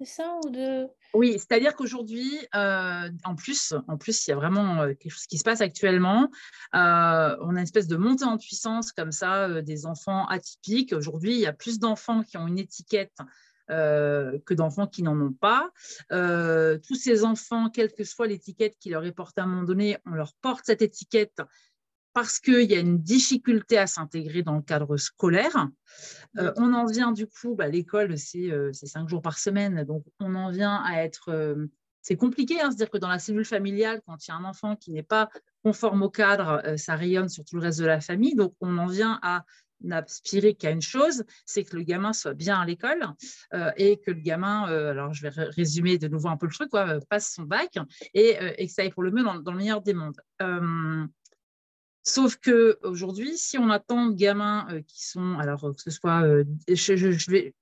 [0.00, 0.86] C'est ça ou de...
[1.12, 5.26] Oui, c'est-à-dire qu'aujourd'hui, euh, en plus, en plus, il y a vraiment euh, quelque chose
[5.26, 6.30] qui se passe actuellement.
[6.74, 10.94] Euh, on a une espèce de montée en puissance comme ça des enfants atypiques.
[10.94, 13.18] Aujourd'hui, il y a plus d'enfants qui ont une étiquette
[13.68, 15.70] que d'enfants qui n'en ont pas.
[16.08, 19.96] tous ces enfants, quelle que soit l'étiquette qui leur est portée à un moment donné,
[20.06, 21.40] on leur porte cette étiquette
[22.12, 25.68] parce qu'il y a une difficulté à s'intégrer dans le cadre scolaire.
[26.38, 30.04] Euh, on en vient du coup, bah, l'école, euh, c'est cinq jours par semaine, donc
[30.18, 31.28] on en vient à être...
[31.30, 31.66] Euh,
[32.02, 34.74] c'est compliqué, hein, c'est-à-dire que dans la cellule familiale, quand il y a un enfant
[34.74, 35.28] qui n'est pas
[35.62, 38.34] conforme au cadre, ça rayonne sur tout le reste de la famille.
[38.34, 39.44] Donc on en vient à
[39.82, 43.06] n'aspirer qu'à une chose, c'est que le gamin soit bien à l'école
[43.76, 47.00] et que le gamin, alors je vais résumer de nouveau un peu le truc, quoi,
[47.10, 47.76] passe son bac
[48.14, 50.16] et, et que ça aille pour le mieux dans, dans le meilleur des mondes.
[52.02, 56.22] Sauf que aujourd'hui, si on attend de gamins euh, qui sont, alors que ce soit,
[56.22, 57.54] euh, je, vais,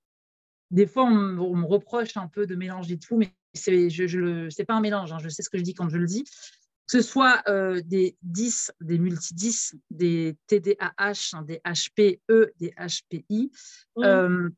[0.71, 4.81] des fois on, me reproche un peu de mélanger tout, mais c'est, je, pas un
[4.81, 5.13] mélange.
[5.13, 6.25] Hein, je sais ce que je dis quand je le dis.
[6.25, 13.51] Que ce soit euh, des 10, des multi-10, des TDAH, des HPE, des HPI,
[13.97, 14.49] mmh.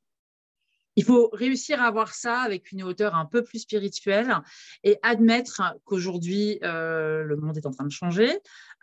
[1.00, 4.36] Il faut réussir à avoir ça avec une hauteur un peu plus spirituelle
[4.84, 8.28] et admettre qu'aujourd'hui, euh, le monde est en train de changer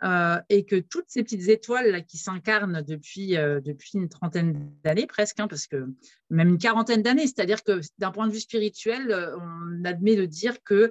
[0.02, 5.06] euh, et que toutes ces petites étoiles qui s'incarnent depuis, euh, depuis une trentaine d'années
[5.06, 5.86] presque, hein, parce que
[6.28, 10.56] même une quarantaine d'années, c'est-à-dire que d'un point de vue spirituel, on admet de dire
[10.64, 10.90] que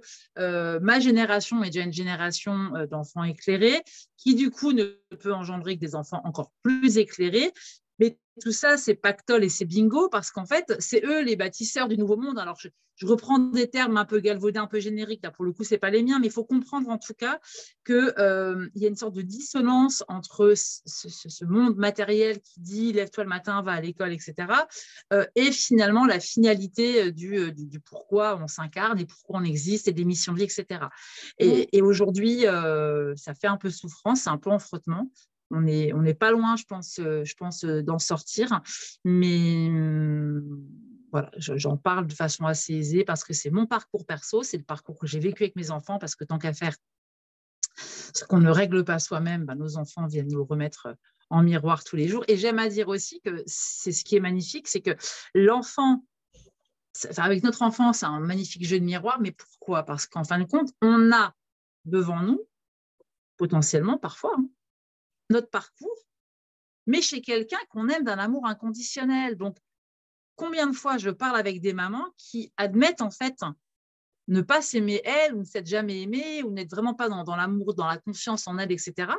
[0.79, 3.83] ma génération est déjà une génération d'enfants éclairés
[4.15, 4.85] qui du coup ne
[5.19, 7.51] peut engendrer que des enfants encore plus éclairés
[7.99, 11.87] mais tout ça, c'est pactole et c'est bingo parce qu'en fait, c'est eux les bâtisseurs
[11.87, 12.37] du nouveau monde.
[12.37, 12.69] Alors, je,
[13.05, 15.23] reprends des termes un peu galvaudés, un peu génériques.
[15.23, 17.13] Là, pour le coup, ce n'est pas les miens, mais il faut comprendre en tout
[17.13, 17.39] cas
[17.85, 23.23] qu'il euh, y a une sorte de dissonance entre ce, monde matériel qui dit lève-toi
[23.23, 24.35] le matin, va à l'école, etc.,
[25.13, 29.87] euh, et finalement la finalité euh, du, du, pourquoi on s'incarne et pourquoi on existe
[29.87, 30.85] et des missions de vie, etc.
[31.37, 32.45] Et, et aujourd'hui,
[33.15, 35.09] ça fait un peu souffrance, c'est un peu en frottement
[35.51, 38.61] on n'est pas loin, je pense, euh, je pense euh, d'en sortir.
[39.03, 39.69] Mais,
[41.11, 44.63] voilà, j'en parle de façon assez aisée parce que c'est mon parcours perso, c'est le
[44.63, 46.75] parcours que j'ai vécu avec mes enfants, parce que tant qu'à faire,
[47.77, 50.95] ce qu'on ne règle pas soi-même, ben, nos enfants viennent nous remettre
[51.29, 52.23] en miroir tous les jours.
[52.27, 54.95] Et j'aime à dire aussi que c'est ce qui est magnifique, c'est que
[55.33, 56.03] l'enfant,
[57.17, 59.83] avec notre enfant, c'est un magnifique jeu de miroir, mais pourquoi?
[59.83, 61.33] Parce qu'en fin de compte, on a
[61.85, 62.41] devant nous,
[63.37, 64.45] potentiellement parfois, hein,
[65.29, 66.05] notre parcours,
[66.85, 69.35] mais chez quelqu'un qu'on aime d'un amour inconditionnel.
[69.35, 69.57] Donc,
[70.35, 73.43] combien de fois je parle avec des mamans qui admettent en fait
[74.27, 77.73] ne pas s'aimer elle ou ne s'être jamais aimée ou n'être vraiment pas dans, l'amour,
[77.73, 79.13] dans la confiance en elle, etc.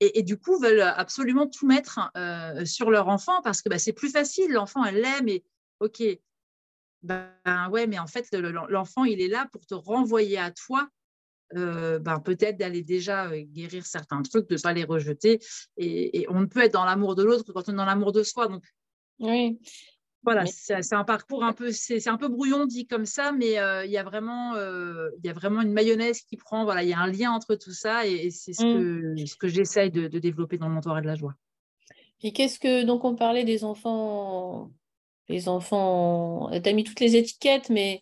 [0.00, 3.94] Et, du coup, veulent absolument tout mettre euh, sur leur enfant parce que bah, c'est
[3.94, 4.52] plus facile.
[4.52, 5.42] L'enfant, elle l'aime et
[5.80, 6.02] OK,
[7.02, 7.32] ben
[7.70, 10.88] ouais, mais en fait, l'enfant, il est là pour te renvoyer à toi.
[11.56, 15.38] Euh, ben, peut-être d'aller déjà euh, guérir certains trucs, de ne pas les rejeter.
[15.76, 17.84] Et, et, on ne peut être dans l'amour de l'autre que quand on est dans
[17.84, 18.48] l'amour de soi.
[18.48, 18.64] Donc,
[19.18, 19.58] oui.
[20.24, 23.84] Voilà, c'est un parcours un peu, c'est un peu brouillon dit comme ça, mais euh,
[23.84, 26.62] il y a vraiment, euh, il y a vraiment une mayonnaise qui prend.
[26.64, 29.16] Voilà, il y a un lien entre tout ça et, c'est ce, mmh.
[29.16, 31.34] que, ce que j'essaye de, développer dans mon toit de la joie.
[32.22, 34.70] Et qu'est-ce que donc on parlait des enfants,
[35.28, 38.00] les enfants, tu as mis toutes les étiquettes, mais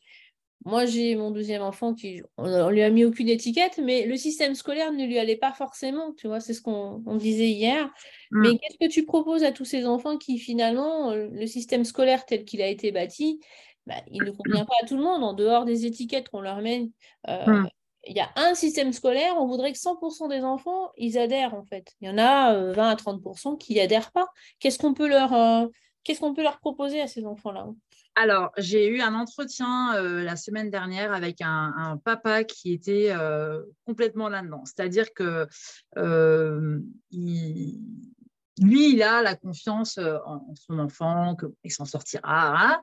[0.67, 4.55] moi, j'ai mon deuxième enfant qui, on, lui a mis aucune étiquette, mais le système
[4.55, 7.87] scolaire ne lui allait pas forcément, tu vois, c'est ce qu'on disait hier.
[8.31, 8.41] Mm.
[8.43, 12.27] Mais qu'est-ce que tu proposes à tous ces enfants qui, finalement, euh, le système scolaire
[12.27, 13.41] tel qu'il a été bâti,
[13.87, 16.61] bah, il ne convient pas à tout le monde, en dehors des étiquettes qu'on leur
[16.61, 16.91] met.
[17.29, 17.69] Euh, mm.
[18.07, 21.65] Il y a un système scolaire, on voudrait que 100% des enfants, ils adhèrent, en
[21.65, 21.95] fait.
[22.03, 24.27] Il y en a 20 euh, à 30% qui n'y adhèrent pas.
[24.59, 25.71] Qu'est-ce qu'on peut leur...
[26.03, 27.69] Qu'est-ce qu'on peut leur proposer à ces enfants-là?
[28.17, 33.63] Alors, j'ai eu un entretien euh, la semaine dernière avec un, papa qui était euh,
[33.87, 34.65] complètement là-dedans.
[34.65, 35.47] C'est-à-dire que
[35.97, 36.81] euh,
[37.13, 37.71] lui,
[38.59, 42.83] il a la confiance en, son enfant, qu'il s'en sortira.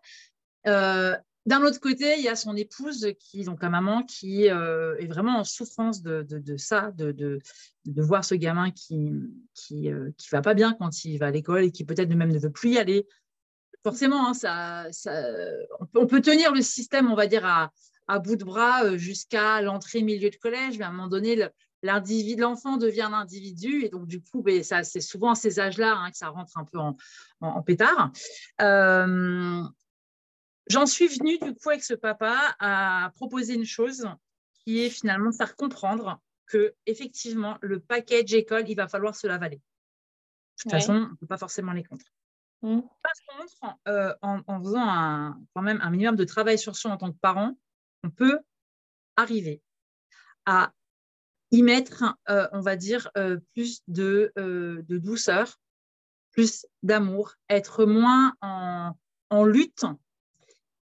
[0.66, 1.18] Hein.
[1.46, 5.40] D'un autre côté, il y a son épouse, qui, donc la maman, qui est vraiment
[5.40, 7.40] en souffrance de, ça, de,
[7.86, 11.72] voir ce gamin qui ne qui, va pas bien quand il va à l'école et
[11.72, 13.06] qui peut-être même ne veut plus y aller
[13.88, 14.86] forcément, hein, ça,
[15.95, 20.02] on, peut, tenir le système, on va dire, à, bout de bras euh, jusqu'à l'entrée
[20.02, 21.47] milieu de collège, mais à un moment donné,
[21.84, 25.62] l'individu, l'enfant devient un individu, et donc du coup, ben, ça, c'est souvent à ces
[25.62, 26.80] âges-là hein, que ça rentre un peu
[27.39, 28.12] en, pétard.
[28.60, 29.63] Euh,
[30.69, 34.06] j'en suis venue du coup avec ce papa à proposer une chose
[34.65, 39.28] qui est finalement de faire comprendre que effectivement le package école, il va falloir se
[39.28, 39.58] l'avaler.
[39.58, 42.06] De toute façon, on ne peut pas forcément les contre.
[42.62, 42.82] Mmh.
[43.04, 46.98] Par contre, euh, en, faisant un, quand même un minimum de travail sur soi en
[46.98, 47.58] tant que parent,
[48.04, 48.39] on peut
[49.15, 49.62] arriver
[50.46, 50.74] à
[51.52, 55.60] y mettre, euh, on va dire, euh, plus de, de, douceur,
[56.32, 58.93] plus d'amour, être moins en,
[59.30, 59.86] en lutte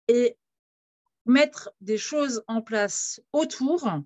[0.09, 0.37] et
[1.25, 4.03] mettre des choses en place autour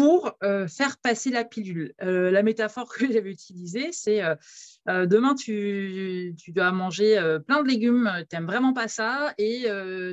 [0.00, 1.92] pour euh, faire passer la pilule.
[2.00, 8.10] Euh, la métaphore que j'avais utilisée, c'est euh, demain, tu, dois manger plein de légumes,
[8.30, 9.66] tu n'aimes vraiment pas ça, et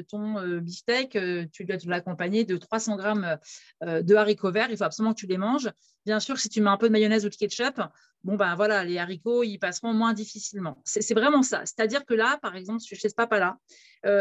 [0.09, 1.17] ton beefsteak,
[1.53, 3.37] tu dois l'accompagner de 300 grammes
[3.81, 5.71] de haricots verts, il faut absolument que tu les manges.
[6.05, 7.81] Bien sûr, si tu mets un peu de mayonnaise ou de ketchup,
[8.23, 10.81] bon ben voilà, les haricots, ils passeront moins difficilement.
[10.83, 11.61] C'est vraiment ça.
[11.65, 13.57] C'est-à-dire que là, par exemple, chez ce papa-là,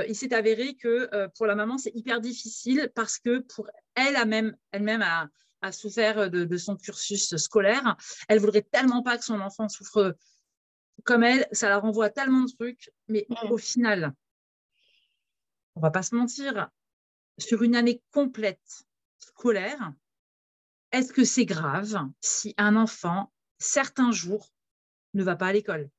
[0.08, 4.56] il s'est avéré que pour la maman, c'est hyper difficile parce que pour elle, elle-même,
[4.70, 5.28] elle-même a
[5.62, 7.96] a souffert de, son cursus scolaire.
[8.28, 10.16] Elle voudrait tellement pas que son enfant souffre
[11.04, 13.50] comme elle, ça la renvoie à tellement de trucs, mais mm.
[13.50, 14.14] au final,
[15.74, 16.70] on va pas se mentir,
[17.38, 18.86] sur une année complète
[19.18, 19.92] scolaire,
[20.92, 24.52] est-ce que c'est grave si un enfant, certains jours,
[25.14, 25.90] ne va pas à l'école?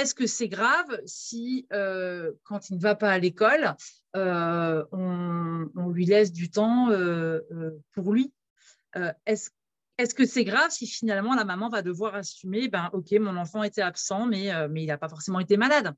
[0.00, 3.74] Est-ce que c'est grave si, euh, quand il ne va pas à l'école,
[4.14, 7.40] euh, on, lui laisse du temps euh,
[7.92, 8.32] pour lui?
[9.26, 9.50] Est-ce
[9.98, 13.62] est que c'est grave si finalement la maman va devoir assumer, ben ok, mon enfant
[13.62, 15.94] était absent, mais, mais il n'a pas forcément été malade?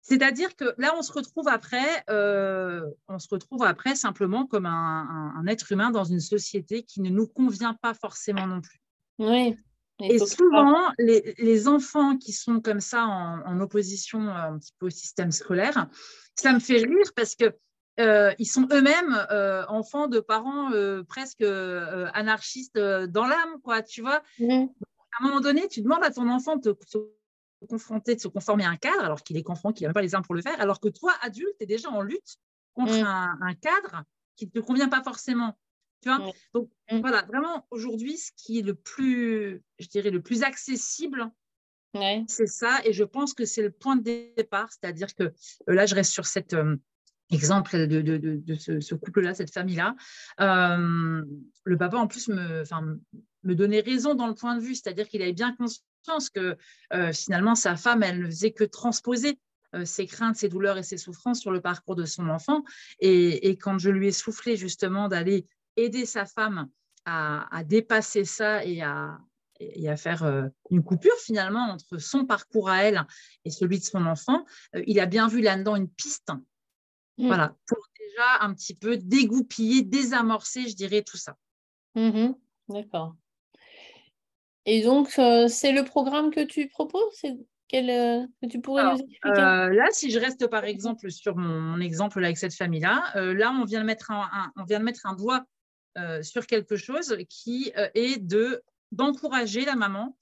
[0.00, 5.46] C'est-à-dire que là, on se retrouve après, on se retrouve après simplement comme un, un,
[5.46, 8.80] être humain dans une société qui ne nous convient pas forcément non plus.
[9.18, 9.56] Oui.
[10.00, 14.90] Et souvent, les, enfants qui sont comme ça en, opposition euh, un petit peu au
[14.90, 15.88] système scolaire,
[16.34, 17.54] ça me fait rire parce que
[18.00, 20.70] euh, ils sont eux-mêmes euh, enfants de parents
[21.08, 24.22] presque anarchistes dans l'âme, quoi, tu vois.
[24.38, 24.66] Mmh.
[25.12, 26.98] À un moment donné, tu demandes à ton enfant de se
[27.68, 30.02] confronter, de se conformer à un cadre, alors qu'il est confronté, qu'il n'a même pas
[30.02, 32.36] les armes pour le faire, alors que toi, adulte, tu es déjà en lutte
[32.74, 33.06] contre mmh.
[33.06, 34.02] un, un, cadre
[34.34, 35.56] qui ne te convient pas forcément.
[36.52, 37.00] Donc mmh.
[37.00, 41.30] voilà, vraiment aujourd'hui, ce qui est le plus, je dirais, le plus accessible
[42.28, 44.02] C'est ça, et je pense que c'est le point de
[44.36, 45.32] départ, c'est-à-dire que
[45.66, 46.54] là, je reste sur cet
[47.30, 49.94] exemple de, de, ce, couple-là, cette famille-là.
[50.38, 52.64] le papa, en plus, me,
[53.44, 56.56] me donnait raison dans le point de vue, c'est-à-dire qu'il avait bien conscience que
[57.12, 59.38] finalement, sa femme, elle ne faisait que transposer
[59.84, 62.62] ses craintes, ses douleurs et ses souffrances sur le parcours de son enfant.
[63.00, 65.46] Et, et quand je lui ai soufflé justement d'aller
[65.76, 66.68] aider sa femme
[67.06, 69.18] à, dépasser ça et à,
[69.60, 73.04] et à faire euh, une coupure finalement entre son parcours à elle
[73.44, 74.44] et celui de son enfant,
[74.74, 76.30] euh, il a bien vu là-dedans une piste.
[77.18, 77.26] Mmh.
[77.26, 81.36] Voilà, pour déjà un petit peu dégoupiller, désamorcer, je dirais, tout ça.
[81.94, 82.32] Mmh
[82.68, 83.14] D'accord.
[84.66, 87.22] Et donc, euh, c'est le programme que tu proposes?
[87.68, 89.30] Quel, que tu pourrais nous expliquer?
[89.30, 93.64] Là, si je reste par exemple sur mon, exemple là, avec cette famille-là, là, on
[93.64, 95.44] vient de mettre un, on vient de mettre un doigt
[96.22, 98.62] sur quelque chose qui est de
[98.94, 100.16] d'encourager la maman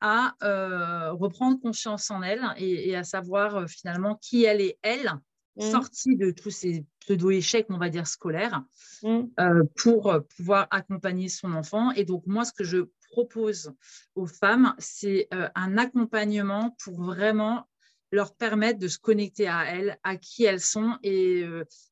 [0.00, 5.12] à euh, reprendre confiance en elle et, à savoir euh, finalement qui elle est, elle,
[5.56, 5.62] mmh.
[5.62, 8.62] sortie de tous ces pseudo-échecs, on va dire, scolaires,
[9.02, 9.20] mmh.
[9.40, 11.90] euh, pour pouvoir accompagner son enfant.
[11.92, 13.72] Et donc, moi, ce que je propose
[14.14, 17.66] aux femmes, c'est un accompagnement pour vraiment
[18.10, 21.44] leur permettre de se connecter à elles, à qui elles sont et,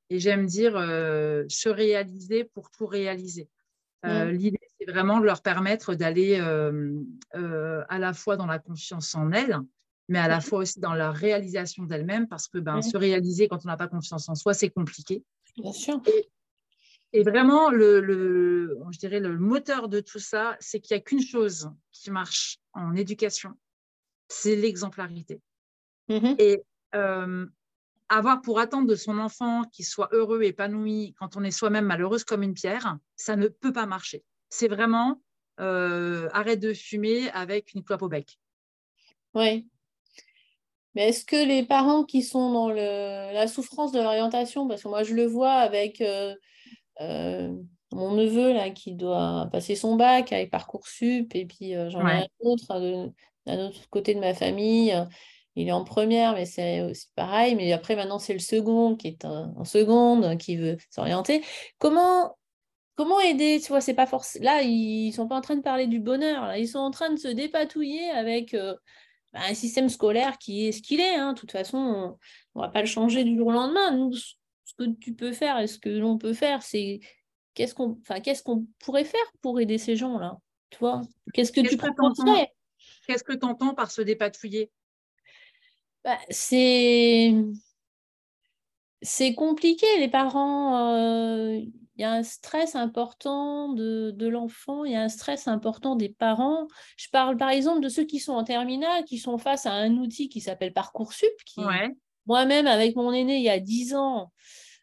[0.08, 3.48] et j'aime dire se réaliser pour tout réaliser.
[4.02, 4.28] Mmh.
[4.30, 6.92] L'idée, c'est vraiment de leur permettre d'aller euh,
[7.34, 9.58] euh, à la fois dans la confiance en elles,
[10.08, 13.64] mais à la fois aussi dans la réalisation d'elles-mêmes, parce que ben, se réaliser quand
[13.64, 15.24] on n'a pas confiance en soi, c'est compliqué.
[15.56, 16.00] Bien sûr.
[17.12, 21.04] Et, vraiment, le, le, je dirais le moteur de tout ça, c'est qu'il n'y a
[21.04, 23.54] qu'une chose qui marche en éducation,
[24.28, 25.40] c'est l'exemplarité.
[26.08, 26.62] Mmh et
[26.94, 27.46] euh,
[28.08, 32.22] avoir pour attendre de son enfant qu'il soit heureux, épanoui, quand on est soi-même malheureuse
[32.22, 35.20] comme une pierre, ça ne peut pas marcher c'est vraiment
[35.60, 38.38] euh, arrête de fumer avec une clope au bec.
[39.34, 39.66] Oui.
[40.94, 45.02] Mais est-ce que les parents qui sont dans la souffrance de l'orientation, parce que moi
[45.02, 46.34] je le vois avec euh,
[47.92, 52.26] mon neveu là, qui doit passer son bac avec Parcoursup, et puis j'en ai un
[52.40, 53.12] autre
[53.44, 54.94] d'un autre côté de ma famille.
[55.56, 57.54] Il est en première, mais c'est aussi pareil.
[57.54, 61.42] Mais après, maintenant, c'est le second qui est en seconde, qui veut s'orienter.
[61.78, 62.36] Comment
[62.96, 64.44] comment aider Tu vois, c'est pas forcément.
[64.44, 66.54] Là, ils sont pas en train de parler du bonheur.
[66.56, 68.74] Ils sont en train de se dépatouiller avec euh,
[69.32, 71.14] bah, un système scolaire qui est ce qu'il est.
[71.14, 71.32] Hein.
[71.32, 71.78] De toute façon,
[72.54, 73.92] on, ne va pas le changer du jour au lendemain.
[73.92, 77.00] Nous, ce que tu peux faire et ce que l'on peut faire, c'est
[77.54, 80.36] qu'est-ce qu'on, enfin, qu'est-ce qu'on pourrait faire pour aider ces gens-là
[80.70, 81.02] Tu vois?
[81.32, 82.52] Qu'est-ce que tu proposerais?
[83.06, 84.70] Qu'est-ce que tu entends par se dépatouiller?
[86.06, 87.34] Bah, C'est
[89.02, 89.86] c'est compliqué.
[89.98, 95.08] Les parents, euh, il y a un stress important de, l'enfant, il y a un
[95.08, 96.66] stress important des parents.
[96.96, 99.96] Je parle par exemple de ceux qui sont en terminale, qui sont face à un
[99.96, 101.60] outil qui s'appelle Parcoursup, qui
[102.26, 104.32] moi-même avec mon aîné il y a 10 ans,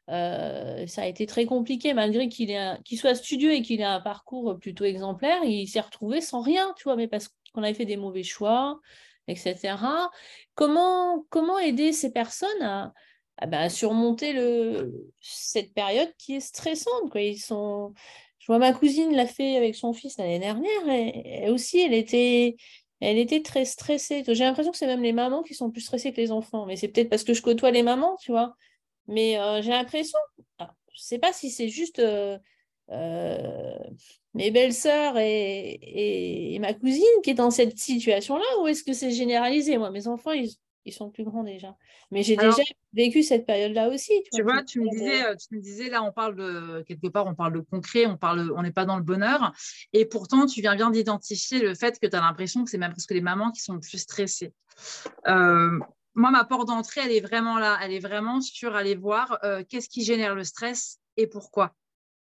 [0.10, 4.58] euh, ça a été très compliqué malgré qu'il soit studieux et qu'il ait un parcours
[4.60, 7.98] plutôt exemplaire, il s'est retrouvé sans rien, tu vois, mais parce qu'on avait fait des
[7.98, 8.80] mauvais choix,
[9.28, 9.76] etc.
[10.56, 12.94] Comment, comment aider ces personnes à,
[13.38, 17.10] ah bah, surmonter le, cette période qui est stressante.
[17.12, 17.22] Quoi?
[17.22, 17.94] Ils sont...
[18.40, 22.58] Je vois ma cousine l'a fait avec son fils l'année dernière, et, aussi, elle était,
[23.00, 24.24] elle était très stressée.
[24.28, 26.76] J'ai l'impression que c'est même les mamans qui sont plus stressées que les enfants, mais
[26.76, 28.56] c'est peut-être parce que je côtoie les mamans, tu vois?
[29.08, 30.20] Mais euh, j'ai l'impression,
[30.60, 32.38] je ne sais pas si c'est juste euh,
[32.90, 39.12] mes belles-sœurs et, et, ma cousine qui est dans cette situation-là, ou est-ce que c'est
[39.12, 39.78] généralisé?
[39.78, 40.52] Moi, mes enfants, ils,
[40.86, 41.76] ils sont plus grands déjà.
[42.12, 42.62] Mais j'ai déjà
[42.94, 44.12] vécu cette période-là aussi.
[44.34, 47.26] Tu, vois, tu me disais, euh, tu me disais là, on parle de quelque part,
[47.26, 49.54] on parle de concret, on parle, on n'est pas dans le bonheur.
[49.94, 52.92] Et pourtant, tu viens bien d'identifier le fait que tu as l'impression que c'est même
[52.92, 54.54] presque les mamans qui sont plus stressées.
[55.28, 55.80] Euh,
[56.16, 57.80] moi, ma porte d'entrée, elle est vraiment là.
[57.82, 61.74] Elle est vraiment sur aller voir euh, qu'est-ce qui génère le stress et pourquoi.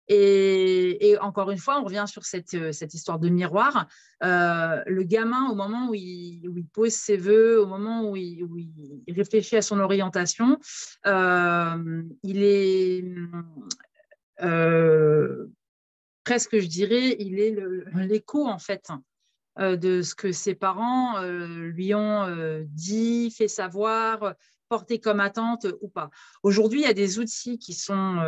[0.08, 3.88] Et, encore une fois, on revient sur cette, euh, histoire de miroir.
[4.24, 6.42] Euh, le gamin, au moment où il,
[6.74, 8.46] pose ses voeux, au moment où il,
[9.08, 10.60] réfléchit à son orientation,
[11.08, 13.04] euh, il est
[16.24, 17.56] presque, je dirais, il est
[18.08, 18.90] l'écho en fait
[19.58, 24.36] de ce que ses parents lui ont dit, fait savoir,
[24.68, 26.10] porté comme attente ou pas.
[26.44, 28.20] Aujourd'hui, il y a des outils qui sont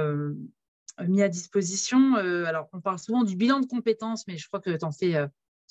[1.05, 2.17] mis à disposition.
[2.17, 4.91] Euh, alors, on parle souvent du bilan de compétences, mais je crois que tu en
[4.91, 5.27] fais, euh,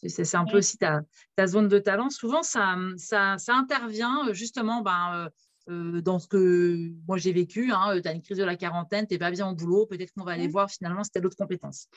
[0.06, 1.02] c'est un peu aussi ta,
[1.36, 2.10] ta, zone de talent.
[2.10, 5.28] Souvent, ça, ça, ça intervient euh, justement ben,
[5.68, 7.72] dans ce que moi j'ai vécu.
[7.72, 10.12] Hein, tu as une crise de la quarantaine, tu n'es pas bien au boulot, peut-être
[10.12, 11.88] qu'on va aller voir finalement si tu as d'autres compétences.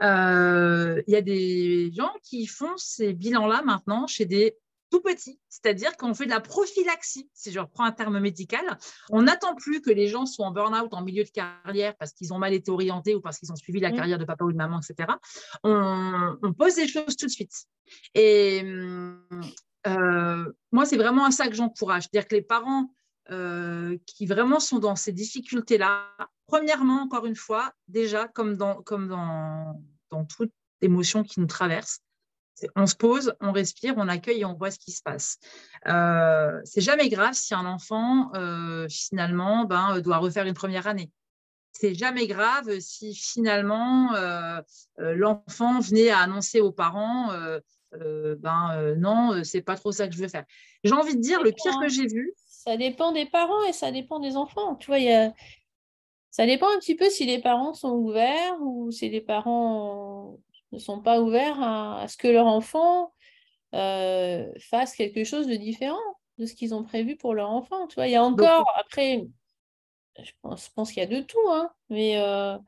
[0.00, 4.56] Il y a des gens qui font ces bilans-là maintenant chez des
[4.94, 8.78] tout petit, c'est-à-dire qu'on fait de la prophylaxie, si je reprends un terme médical.
[9.10, 12.32] On n'attend plus que les gens soient en burn-out en milieu de carrière parce qu'ils
[12.32, 13.96] ont mal été orientés ou parce qu'ils ont suivi la mmh.
[13.96, 15.08] carrière de papa ou de maman, etc.
[15.64, 17.64] On, pose des choses tout de suite.
[18.14, 22.94] Et euh, moi, c'est vraiment à ça que j'encourage, c'est-à-dire que les parents
[23.32, 26.06] euh, qui vraiment sont dans ces difficultés-là,
[26.46, 29.82] premièrement, encore une fois, déjà, comme dans, comme dans,
[30.12, 31.98] dans toute émotion qui nous traverse,
[32.76, 35.38] on se pose, on respire, on accueille et on voit ce qui se passe.
[35.86, 41.10] Euh, c'est jamais grave si un enfant, euh, finalement, ben, doit refaire une première année.
[41.72, 44.60] C'est jamais grave si finalement euh,
[44.98, 47.30] l'enfant venait à annoncer aux parents
[47.92, 50.44] ben non, c'est pas trop ça que je veux faire.
[50.82, 52.32] J'ai envie de dire, le pire que j'ai vu.
[52.46, 54.74] Ça dépend des parents et ça dépend des enfants.
[54.76, 54.98] Tu vois,
[56.30, 60.38] ça dépend un petit peu si les parents sont ouverts ou si les parents
[60.74, 63.12] ne sont pas ouverts à, ce que leur enfant
[63.74, 65.98] euh, fasse quelque chose de différent
[66.38, 67.86] de ce qu'ils ont prévu pour leur enfant.
[67.86, 69.24] Tu vois, il y a encore, après,
[70.20, 72.58] je pense, pense qu'il y a de tout, hein, mais euh,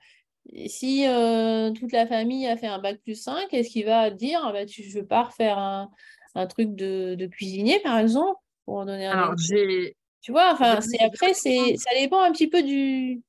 [0.66, 4.40] si euh, toute la famille a fait un bac plus 5, est-ce qu'il va dire
[4.44, 5.90] ah bah, tu, je pars faire un,
[6.34, 9.34] un truc de, de, cuisinier, par exemple, pour donner un Alors,
[10.20, 13.22] Tu vois, enfin, c'est après, c'est ça dépend un petit peu du,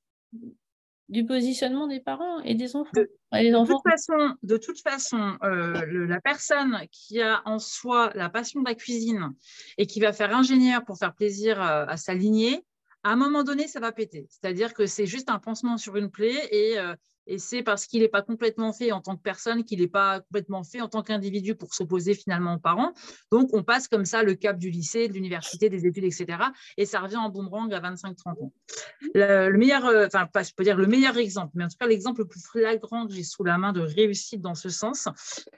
[1.09, 2.91] du positionnement des parents et des enfants.
[2.93, 8.61] De, toute façon, de toute façon euh, la personne qui a en soi la passion
[8.61, 9.33] de la cuisine
[9.77, 12.65] et qui va faire ingénieur pour faire plaisir euh, à sa lignée,
[13.03, 14.27] à un moment donné, ça va péter.
[14.29, 16.93] C'est-à-dire que c'est juste un pansement sur une plaie et euh,
[17.27, 20.21] et c'est parce qu'il n'est pas complètement fait en tant que personne qu'il n'est pas
[20.21, 22.93] complètement fait en tant qu'individu pour s'opposer finalement aux parents.
[23.31, 26.25] Donc, on passe comme ça le cap du lycée, de l'université, des études, etc.
[26.77, 28.53] Et ça revient en boomerang à 25-30 ans.
[29.13, 32.21] Le, meilleur, euh, enfin, je peux dire le meilleur exemple, mais en tout cas, l'exemple
[32.21, 35.09] le plus flagrant que j'ai sous la main de réussite dans ce sens,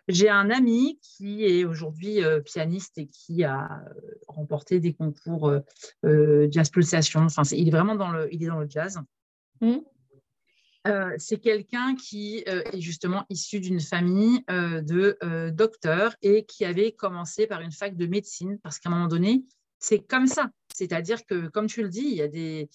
[0.08, 3.94] j'ai un ami qui est aujourd'hui euh, pianiste et qui a euh,
[4.28, 5.54] remporté des concours
[6.04, 7.22] jazz pulsation.
[7.22, 9.00] Enfin, il est vraiment dans le, il est dans le jazz.
[9.62, 9.78] Mmh.
[10.90, 15.18] Euh, c'est quelqu'un qui euh, est justement issu d'une famille euh, de
[15.52, 19.44] docteurs et qui avait commencé par une fac de médecine parce qu'à un moment donné,
[19.80, 20.50] c'est comme ça.
[20.74, 22.70] C'est-à-dire que, comme tu le dis, il y a des.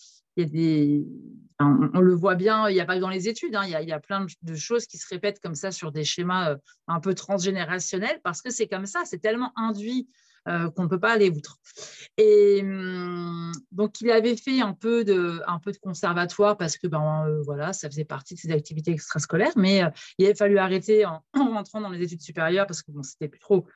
[1.61, 3.93] on, le voit bien, il n'y a pas que dans les études, hein, il, y
[3.93, 6.57] a, plein de choses qui se répètent comme ça sur des schémas
[6.87, 10.09] un peu transgénérationnels parce que c'est comme ça, c'est tellement induit
[10.47, 11.59] euh, qu'on ne peut pas aller outre.
[12.19, 16.87] Et hum, donc, il avait fait un peu de, un peu de conservatoire parce que
[16.87, 19.89] ben, euh, voilà, ça faisait partie de ses activités extrascolaires, mais euh,
[20.19, 23.41] il a fallu arrêter en, rentrant dans les études supérieures parce que bon, c'était plus
[23.41, 23.67] trop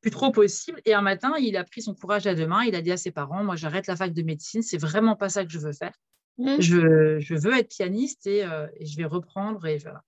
[0.00, 0.80] plus trop possible.
[0.86, 2.62] Et un matin, il a pris son courage à deux mains.
[2.62, 4.62] Il a dit à ses parents, moi, j'arrête la fac de médecine.
[4.62, 5.92] C'est vraiment pas ça que je veux faire.
[6.38, 6.58] Mmh.
[6.58, 9.66] Je, je, veux être pianiste et, et, je vais reprendre.
[9.66, 10.02] Et voilà.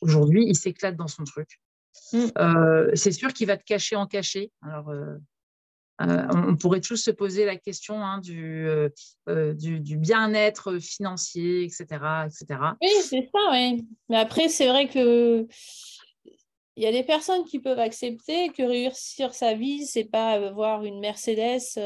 [0.00, 1.60] Aujourd'hui, il s'éclate dans son truc.
[2.12, 2.26] Mm.
[2.38, 4.50] Euh, c'est sûr qu'il va te cacher en cacher.
[4.62, 5.16] Alors, euh,
[6.00, 8.68] euh, on, pourrait tous se poser la question hein, du,
[9.26, 11.86] du, bien-être financier, etc.,
[12.26, 12.60] etc.
[12.80, 13.84] Oui, c'est ça, oui.
[14.08, 15.46] Mais après, c'est vrai que
[16.76, 20.84] il y a des personnes qui peuvent accepter que réussir sa vie, c'est pas avoir
[20.84, 21.76] une Mercedes,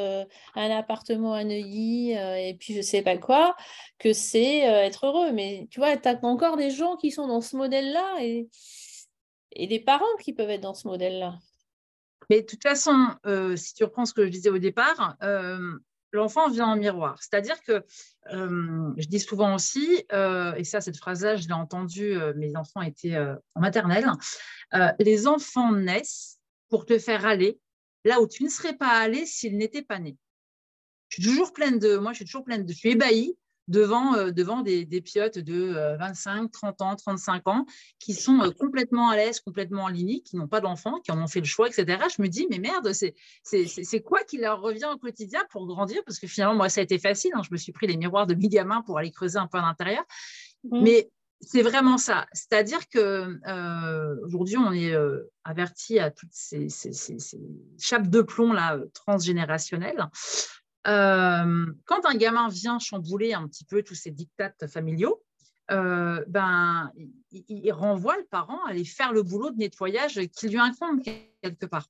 [0.55, 3.57] un appartement à Neuilly et puis je sais pas quoi,
[3.99, 5.33] que c'est être heureux.
[5.33, 8.51] Mais tu vois, tu as encore des gens qui sont dans ce modèle-là et
[9.55, 11.39] et des parents qui peuvent être dans ce modèle-là.
[12.31, 15.79] Mais de toute façon, euh, si tu reprends ce que je disais au départ, euh,
[16.13, 17.19] l'enfant vient en miroir.
[17.21, 17.85] C'est-à-dire que
[18.33, 23.19] euh, je dis souvent aussi, et ça, cette phrase-là, je l'ai entendue, mes enfants étaient
[23.19, 24.11] en maternelle,
[24.99, 26.39] les enfants naissent
[26.69, 27.59] pour te faire aller
[28.05, 30.17] là où tu ne serais pas allé s'ils n'étaient pas nés.
[31.09, 33.37] Je suis toujours pleine de, moi, je suis toujours pleine de, je suis ébahie
[33.69, 37.67] devant, euh, devant des, des, piotes de 25, euh, 30 ans, 35 ans,
[37.99, 41.23] qui sont euh, complètement à l'aise, complètement en ligne, qui n'ont pas d'enfants, qui en
[41.23, 42.03] ont fait le choix, etc.
[42.15, 46.03] Je me dis, mais merde, c'est quoi qui leur revient au quotidien pour grandir?
[46.05, 47.33] Parce que finalement, moi, ça a été facile.
[47.35, 47.43] Hein.
[47.45, 50.05] je me suis pris les miroirs de mi-gamin pour aller creuser un peu à l'intérieur.
[50.65, 50.83] Mmh.
[50.83, 51.11] Mais
[51.41, 52.27] c'est vraiment ça.
[52.33, 53.39] C'est-à-dire que
[54.25, 54.95] aujourd'hui, on est
[55.45, 57.41] averti à toutes ces, ces, ces, ces,
[57.81, 60.09] chapes de plomb là transgénérationnelles.
[60.85, 65.23] Quand un gamin vient chambouler un petit peu tous ces dictates familiaux,
[65.69, 66.91] ben,
[67.31, 71.67] il, renvoie le parent à aller faire le boulot de nettoyage qui lui incombe quelque
[71.67, 71.89] part.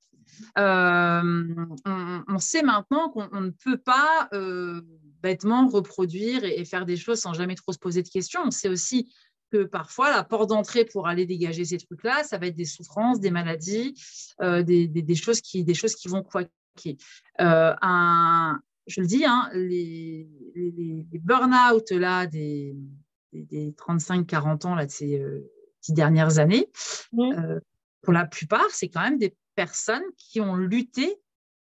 [0.57, 4.29] On, sait maintenant qu'on ne peut pas
[5.23, 8.43] bêtement reproduire et, faire des choses sans jamais trop se poser de questions.
[8.45, 9.13] On sait aussi
[9.51, 13.21] que parfois, la porte d'entrée pour aller dégager ces trucs-là, ça va être des souffrances,
[13.21, 13.95] des maladies,
[14.41, 16.23] des, choses, qui, des choses qui vont
[17.41, 18.61] Euh, un,
[18.93, 20.29] je le dis, hein, les,
[21.23, 22.77] burn-out là, des,
[23.33, 25.51] 35-40 ans là, de ces euh,
[25.83, 26.71] dix dernières années,
[27.19, 27.59] euh,
[28.03, 31.21] pour la plupart, c'est quand même des personnes qui ont lutté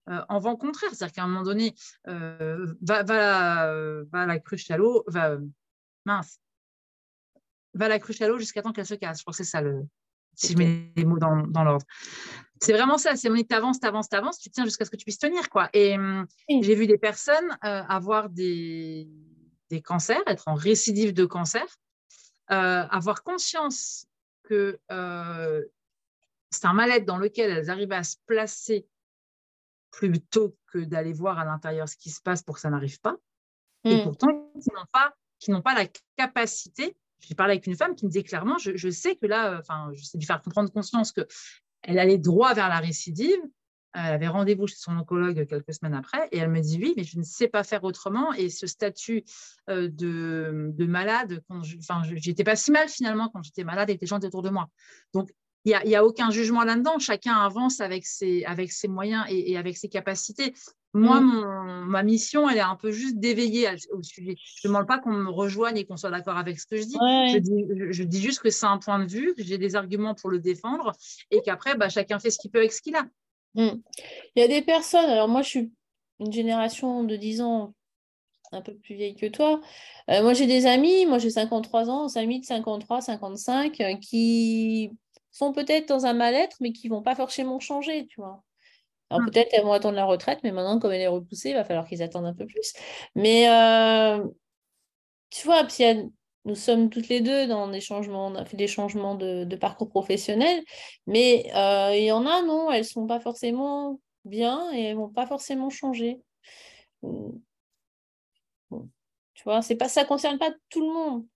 [0.07, 0.89] en vent contraire.
[0.95, 1.74] C'est-à-dire qu'à un moment donné,
[2.07, 5.37] va, va, va, la cruche à l'eau, va,
[6.07, 6.41] mince,
[7.74, 9.18] va la cruche à l'eau jusqu'à temps qu'elle se casse.
[9.18, 9.87] Je crois que c'est ça le,
[10.39, 11.84] si je mets les mots dans, dans l'ordre.
[12.61, 15.49] C'est vraiment ça, c'est t'avances, t'avances, t'avances, tu tiens jusqu'à ce que tu puisses tenir.
[15.49, 15.68] quoi.
[15.72, 19.09] Et hum, j'ai vu des personnes avoir des,
[19.70, 21.66] des cancers, être en récidive de cancer,
[22.51, 24.07] euh, avoir conscience
[24.43, 25.64] que euh,
[26.51, 28.89] c'est un mal-être dans lequel elles arrivent à se placer
[29.91, 33.16] plutôt que d'aller voir à l'intérieur ce qui se passe pour que ça n'arrive pas.
[33.84, 34.05] Et hmm.
[34.05, 35.86] pourtant, qui n'ont pas, qui n'ont pas la
[36.16, 36.97] capacité.
[37.21, 39.91] J'ai parlé avec une femme qui me disait clairement, je, sais que là, euh, enfin,
[39.95, 41.27] je sais lui faire comprendre conscience que
[41.83, 43.39] elle allait droit vers la récidive,
[43.95, 47.05] elle avait rendez-vous chez son oncologue quelques semaines après et elle me dit oui, mais
[47.05, 48.33] je ne sais pas faire autrement.
[48.35, 49.25] Et ce statut
[49.71, 54.01] euh, de, de, malade, quand enfin, j'étais pas si mal finalement quand j'étais malade avec
[54.01, 54.69] les gens autour de moi.
[55.14, 55.31] Donc,
[55.64, 56.99] il n'y a, aucun jugement là-dedans.
[56.99, 58.45] Chacun avance avec ses
[58.89, 60.55] moyens et, avec ses capacités.
[60.99, 61.86] Moi, mm.
[61.86, 64.36] ma mission, elle est un peu juste d'éveiller au sujet.
[64.38, 66.84] Je ne demande pas qu'on me rejoigne et qu'on soit d'accord avec ce que je
[66.84, 66.99] dis.
[67.32, 70.14] Je, dis je, dis juste que c'est un point de vue, que j'ai des arguments
[70.14, 70.92] pour le défendre
[71.30, 73.05] et qu'après, bah, chacun fait ce qu'il peut avec ce qu'il a.
[73.55, 73.80] Mm.
[74.36, 75.72] Il y a des personnes, alors moi je suis
[76.20, 77.74] une génération de 10 ans
[78.53, 79.61] un peu plus vieille que toi.
[80.11, 83.94] Euh, moi j'ai des amis, moi j'ai 53 ans, des amis de 53, 55 euh,
[83.96, 84.90] qui
[85.30, 88.42] sont peut-être dans un mal-être mais qui ne vont pas forcément changer, tu vois.
[89.11, 89.31] Alors mm.
[89.31, 91.87] peut-être elles vont attendre la retraite, mais maintenant comme elle est repoussée, il va falloir
[91.87, 92.73] qu'ils attendent un peu plus.
[93.15, 94.25] Mais euh,
[95.31, 95.95] tu vois, puis a
[96.45, 99.91] nous sommes toutes les deux dans des changements, on a fait des changements de, parcours
[99.91, 100.63] professionnel,
[101.07, 104.97] mais euh, il y en a, non, elles ne sont pas forcément bien et elles
[104.97, 106.23] ne vont pas forcément changer.
[107.03, 107.09] Tu
[109.45, 111.27] vois, c'est pas, ça ne concerne pas tout le monde.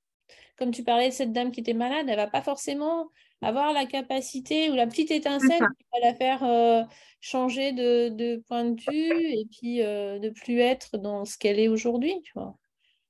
[0.59, 3.09] Comme tu parlais de cette dame qui était malade, elle ne va pas forcément
[3.43, 6.83] avoir la capacité ou la petite étincelle qui va la faire euh,
[7.21, 11.69] changer de, point de vue et puis euh, de plus être dans ce qu'elle est
[11.69, 12.57] aujourd'hui, tu vois.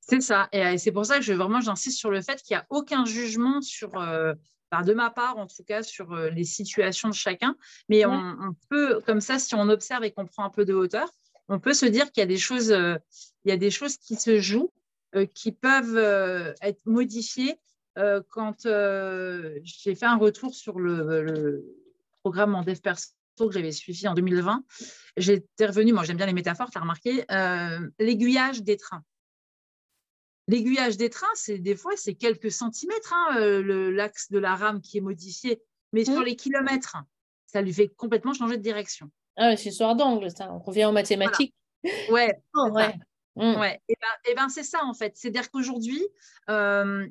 [0.03, 0.49] C'est ça.
[0.53, 3.05] Et c'est pour ça que je, vraiment j'insiste sur le fait qu'il n'y a aucun
[3.05, 4.35] jugement sur, euh,
[4.85, 7.57] de ma part en tout cas, sur euh, les situations de chacun.
[7.89, 11.09] Mais on, peut, comme ça, si on observe et qu'on prend un peu de hauteur,
[11.49, 12.97] on peut se dire qu'il y a des choses, euh,
[13.45, 14.73] il y a des choses qui se jouent,
[15.35, 17.59] qui peuvent être modifiées.
[18.29, 18.67] Quand
[19.63, 21.65] j'ai fait un retour sur le,
[22.23, 24.65] programme en dev perso que j'avais suivi en 2020,
[25.17, 27.25] j'étais revenue, moi j'aime bien les métaphores, tu as remarqué,
[27.99, 29.03] l'aiguillage des trains.
[30.49, 34.81] L'aiguillage des trains, c'est des fois, c'est quelques centimètres, hein, euh, l'axe de la rame
[34.81, 35.63] qui est modifié.
[35.93, 36.25] Mais sur mmh.
[36.25, 36.97] les kilomètres,
[37.47, 39.11] ça lui fait complètement changer de direction.
[39.37, 40.29] Ah, c'est histoire d'angle.
[40.41, 41.55] On revient en mathématiques.
[42.11, 42.33] Ouais.
[42.55, 42.95] Oh, ouais.
[43.37, 43.61] Mmh.
[43.61, 43.81] ouais.
[43.89, 45.13] Et ben, et ben c'est ça, en fait.
[45.17, 46.03] C'est-à-dire qu'aujourd'hui,
[46.51, 47.07] euh,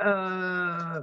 [0.00, 1.00] euh,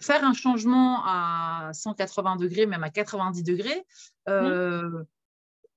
[0.00, 3.84] faire un changement à 180 degrés, même à 90 degrés,
[4.28, 5.04] mmh.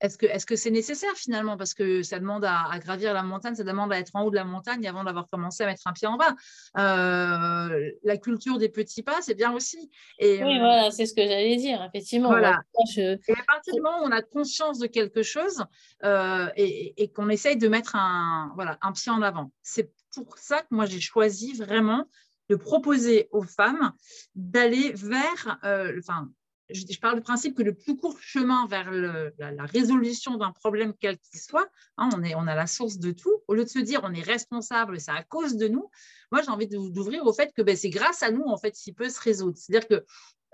[0.00, 1.56] Est-ce que c'est -ce c'est nécessaire finalement?
[1.56, 4.36] Parce que ça demande à, gravir la montagne, ça demande à être en haut de
[4.36, 6.34] la montagne avant d'avoir commencé à mettre un pied en bas.
[6.78, 9.90] Euh, la culture des petits pas, c'est bien aussi.
[10.18, 12.28] Et, oui, euh, voilà, c'est ce que j'allais dire, effectivement.
[12.28, 12.60] Voilà.
[12.96, 15.64] Et à partir du moment où on a conscience de quelque chose
[16.04, 20.60] euh, et, qu'on essaye de mettre un, voilà, un pied en avant, c'est pour ça
[20.60, 22.04] que moi j'ai choisi vraiment
[22.48, 23.92] de proposer aux femmes
[24.34, 25.58] d'aller vers,
[25.98, 26.28] enfin,
[26.70, 31.18] je, parle du principe que le plus court chemin vers la, résolution d'un problème quel
[31.18, 34.12] qu'il soit, hein, on, a la source de tout, au lieu de se dire on
[34.12, 35.90] est responsable, c'est à cause de nous,
[36.30, 38.94] moi j'ai envie d'ouvrir au fait que ben, c'est grâce à nous en fait s'il
[38.94, 39.56] peut se résoudre.
[39.56, 40.04] C'est-à-dire que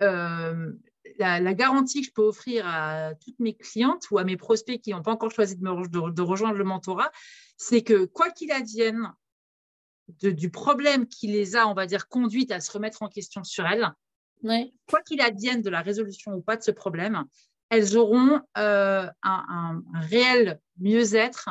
[0.03, 0.73] euh,
[1.19, 4.91] la, garantie que je peux offrir à toutes mes clientes ou à mes prospects qui
[4.91, 7.11] n'ont pas encore choisi de, rejoindre le mentorat,
[7.57, 9.13] c'est que quoi qu'il advienne
[10.23, 13.67] du problème qui les a, on va dire, conduites à se remettre en question sur
[13.67, 13.91] elles,
[14.89, 17.25] quoi qu'il advienne de la résolution ou pas de ce problème,
[17.71, 21.51] elles auront euh, un, réel mieux-être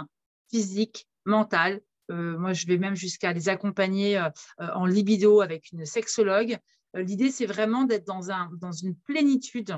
[0.49, 1.81] physique, mental.
[2.11, 4.29] Euh, moi, je vais même jusqu'à les accompagner euh,
[4.59, 6.57] en libido avec une sexologue.
[6.93, 9.75] L'idée, c'est vraiment d'être dans, un, dans une plénitude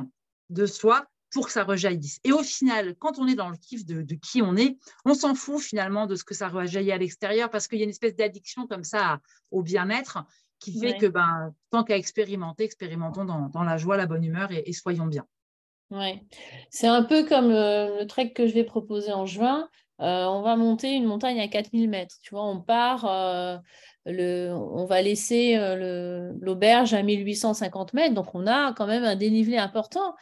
[0.50, 2.20] de soi pour que ça rejaillisse.
[2.24, 5.14] Et au final, quand on est dans le kiff de, de qui on est, on
[5.14, 7.90] s'en fout finalement de ce que ça rejaillit à l'extérieur parce qu'il y a une
[7.90, 9.20] espèce d'addiction comme ça
[9.52, 10.26] au bien-être
[10.66, 14.74] qui fait que ben, tant qu'à expérimenter, expérimentons dans, la joie, la bonne humeur et,
[14.74, 15.26] soyons bien.
[15.92, 16.24] Ouais.
[16.72, 19.70] C'est un peu comme euh, le trek que je vais proposer en juin.
[20.02, 22.16] Euh, on va monter une montagne à 4000 mètres.
[22.22, 23.58] Tu vois, on part, euh,
[24.06, 25.56] le, on va laisser
[26.42, 28.16] l'auberge à 1850 mètres.
[28.16, 30.16] Donc, on a quand même un dénivelé important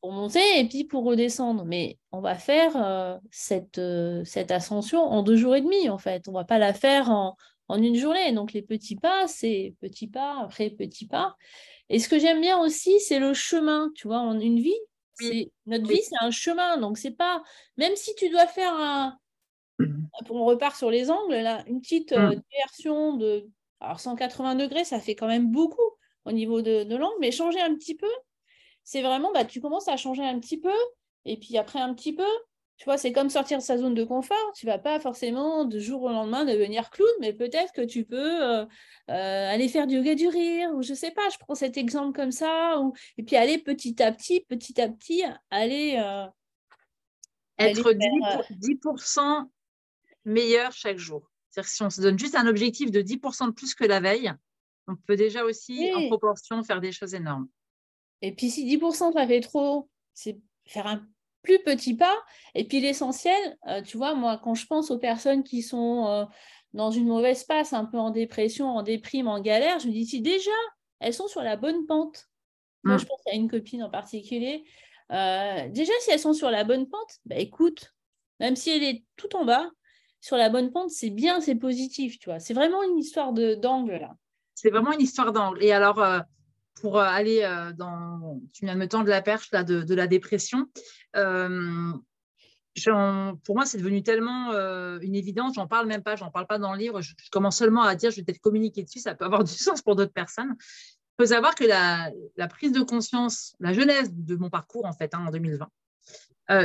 [0.00, 1.64] pour monter et puis pour redescendre.
[1.66, 3.80] Mais on va faire cette,
[4.24, 6.28] cette ascension en deux jours et demi, en fait.
[6.28, 7.36] On ne va pas la faire en,
[7.70, 8.32] en une journée.
[8.32, 11.36] Donc les petits pas, c'est petits pas après petits pas.
[11.88, 13.90] Et ce que j'aime bien aussi, c'est le chemin.
[13.94, 14.78] Tu vois, en une vie,
[15.14, 16.78] C'est notre vie, c'est un chemin.
[16.78, 17.42] Donc c'est pas
[17.76, 19.18] même si tu dois faire un
[20.30, 22.42] on repart sur les angles là, une petite euh, mm.
[22.50, 23.48] diversion de
[23.80, 25.80] alors 180 degrés, ça fait quand même beaucoup
[26.26, 28.10] au niveau de, de l'angle, mais changer un petit peu,
[28.84, 30.74] c'est vraiment bah tu commences à changer un petit peu
[31.24, 32.28] et puis après un petit peu,
[32.80, 34.52] tu vois, c'est comme sortir de sa zone de confort.
[34.54, 38.42] Tu vas pas forcément de jour au lendemain devenir clown, mais peut-être que tu peux
[38.42, 38.64] euh,
[39.10, 42.16] euh, aller faire du yoga du rire, ou je sais pas, je prends cet exemple
[42.18, 42.94] comme ça, ou...
[43.18, 45.96] et puis aller petit à petit, petit à petit, aller.
[46.02, 46.26] Euh,
[47.58, 49.50] Être 10%,
[50.24, 51.30] meilleur chaque jour.
[51.50, 54.00] C'est-à-dire que si on se donne juste un objectif de 10% de plus que la
[54.00, 54.32] veille,
[54.88, 57.46] on peut déjà aussi, en proportion, faire des choses énormes.
[58.22, 61.06] Et puis si 10% ça fait trop, c'est faire un
[61.42, 62.16] plus petit pas.
[62.54, 66.24] Et puis l'essentiel, euh, tu vois, moi, quand je pense aux personnes qui sont euh,
[66.72, 70.06] dans une mauvaise passe, un peu en dépression, en déprime, en galère, je me dis
[70.06, 70.50] si déjà
[71.00, 72.28] elles sont sur la bonne pente.
[72.84, 72.98] Moi, mm.
[72.98, 74.64] je pense à une copine en particulier.
[75.12, 77.94] Euh, déjà, si elles sont sur la bonne pente, bah, écoute,
[78.38, 79.68] même si elle est tout en bas,
[80.20, 82.38] sur la bonne pente, c'est bien, c'est positif, tu vois.
[82.38, 84.14] C'est vraiment une histoire d'angle là.
[84.54, 85.64] C'est vraiment une histoire d'angle.
[85.64, 85.98] Et alors,
[86.74, 88.40] pour euh, aller euh, dans.
[88.52, 90.66] Tu viens de me tendre la perche là, de, la dépression.
[91.16, 91.92] Euh,
[93.44, 94.52] pour moi, c'est devenu tellement
[95.00, 97.82] une évidence, j'en parle même pas, j'en parle pas dans le livre, je, commence seulement
[97.82, 100.54] à dire, je vais peut-être communiquer dessus, ça peut avoir du sens pour d'autres personnes.
[100.58, 105.12] Il faut savoir que la, prise de conscience, la jeunesse de mon parcours, en fait,
[105.14, 105.68] hein, en 2020,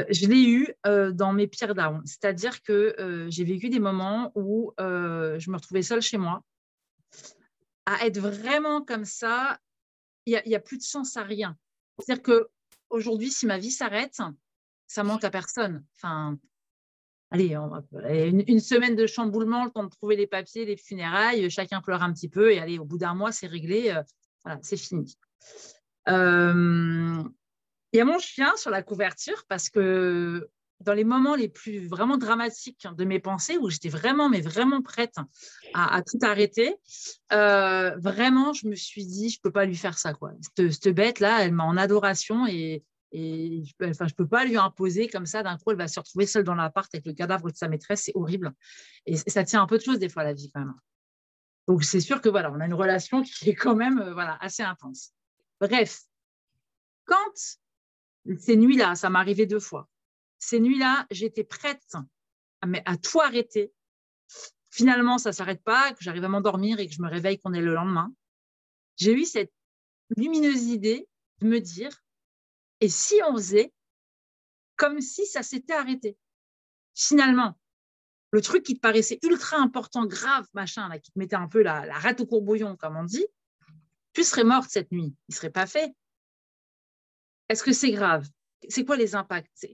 [0.10, 0.74] je l'ai eu
[1.14, 2.02] dans mes pires downs.
[2.06, 6.44] C'est-à-dire que j'ai vécu des moments où je me retrouvais seule chez moi,
[7.86, 9.60] à être vraiment comme ça,
[10.26, 11.58] il n'y a, plus de sens à rien.
[12.00, 14.20] C'est-à-dire qu'aujourd'hui, si ma vie s'arrête,
[14.88, 15.84] ça manque à personne.
[15.96, 16.38] Enfin,
[17.32, 17.56] allez,
[18.48, 22.14] une, semaine de chamboulement, le temps de trouver les papiers, les funérailles, chacun pleure un
[22.14, 23.92] petit peu et allez, au bout d'un mois, c'est réglé.
[23.92, 24.04] Euh,
[24.44, 25.18] voilà, c'est fini.
[26.08, 27.24] Euh,
[27.94, 30.50] il y a mon chien sur la couverture parce que
[30.82, 34.82] dans les moments les plus vraiment dramatiques de mes pensées, où j'étais vraiment, mais vraiment
[34.82, 35.16] prête
[35.74, 36.76] à, tout arrêter,
[37.32, 40.14] euh, vraiment, je me suis dit, je ne peux pas lui faire ça.
[40.14, 40.32] Quoi.
[40.58, 45.26] Cette, bête-là, elle m'a en adoration et, et je ne peux pas lui imposer comme
[45.26, 45.44] ça.
[45.44, 48.04] D'un coup, elle va se retrouver seule dans l'appart avec le cadavre de sa maîtresse.
[48.04, 48.54] C'est horrible.
[49.06, 50.74] Et ça tient un peu de choses, des fois, la vie, quand même.
[51.68, 54.38] Donc, c'est sûr que voilà, on a une relation qui est quand même euh, voilà,
[54.42, 55.14] assez intense.
[55.60, 56.02] Bref,
[57.06, 57.16] quand
[58.38, 59.88] ces nuits-là, ça m'arrivait deux fois,
[60.46, 61.82] ces nuits-là, j'étais prête
[62.62, 63.74] à, tout arrêter.
[64.70, 67.54] Finalement, ça ne s'arrête pas, que j'arrive à m'endormir et que je me réveille qu'on
[67.54, 68.14] est le lendemain.
[68.98, 69.52] J'ai eu cette
[70.16, 71.08] lumineuse idée
[71.42, 71.90] de me dire,
[72.80, 73.74] et si on faisait
[74.76, 76.18] comme si ça s'était arrêté?
[76.94, 77.58] Finalement,
[78.32, 81.86] le truc qui te paraissait ultra important, grave, machin, qui te mettait un peu la,
[81.86, 83.26] la rate au courbouillon, comme on dit,
[84.14, 85.16] tu serais morte cette nuit.
[85.28, 85.96] Il ne serait pas fait.
[87.50, 88.28] Est-ce que c'est grave?
[88.70, 89.66] C'est quoi les impacts?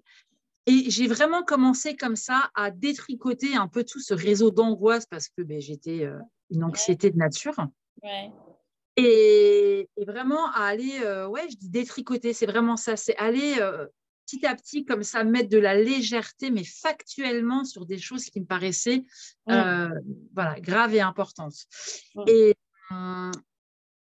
[0.67, 5.27] Et j'ai vraiment commencé comme ça à détricoter un peu tout ce réseau d'angoisse parce
[5.27, 6.19] que ben, j'étais euh,
[6.51, 7.55] une anxiété de nature.
[8.97, 13.87] Et, vraiment à aller, euh, ouais, je dis détricoter, c'est vraiment ça, c'est aller euh,
[14.25, 18.39] petit à petit comme ça mettre de la légèreté, mais factuellement sur des choses qui
[18.39, 19.03] me paraissaient
[19.47, 21.55] voilà, graves et importantes.
[22.27, 22.55] Et
[22.91, 23.31] hum,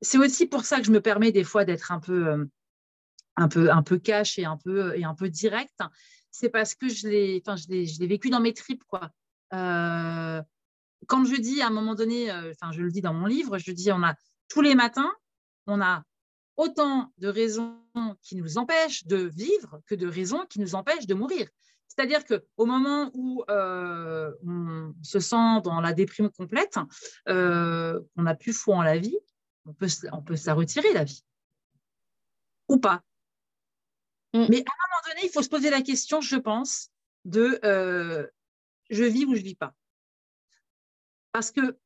[0.02, 2.46] c'est aussi pour ça que je me permets des fois d'être un peu,
[3.36, 5.80] un peu, un peu cash et un peu, et un peu direct
[6.30, 9.10] c'est parce que je l'ai, enfin, je l'ai, vécu dans mes tripes, quoi.
[9.52, 10.42] Euh,
[11.06, 13.58] quand je dis à un moment donné, euh, enfin, je le dis dans mon livre,
[13.58, 14.14] je dis, on a
[14.48, 15.12] tous les matins,
[15.66, 16.04] on a
[16.56, 17.78] autant de raisons
[18.22, 21.48] qui nous empêchent de vivre que de raisons qui nous empêchent de mourir.
[21.88, 26.78] C'est-à-dire qu'au moment où euh, on se sent dans la déprime complète,
[27.26, 29.18] on n'a plus foi en la vie,
[29.66, 31.24] on peut, on peut se retirer, la vie.
[32.68, 33.02] Ou pas.
[34.34, 34.46] Mm.
[34.48, 36.90] Mais à un moment donné, il faut se poser la question, je pense,
[37.24, 38.26] de euh,
[38.90, 39.74] je vis ou je vis pas.
[41.32, 41.78] Parce que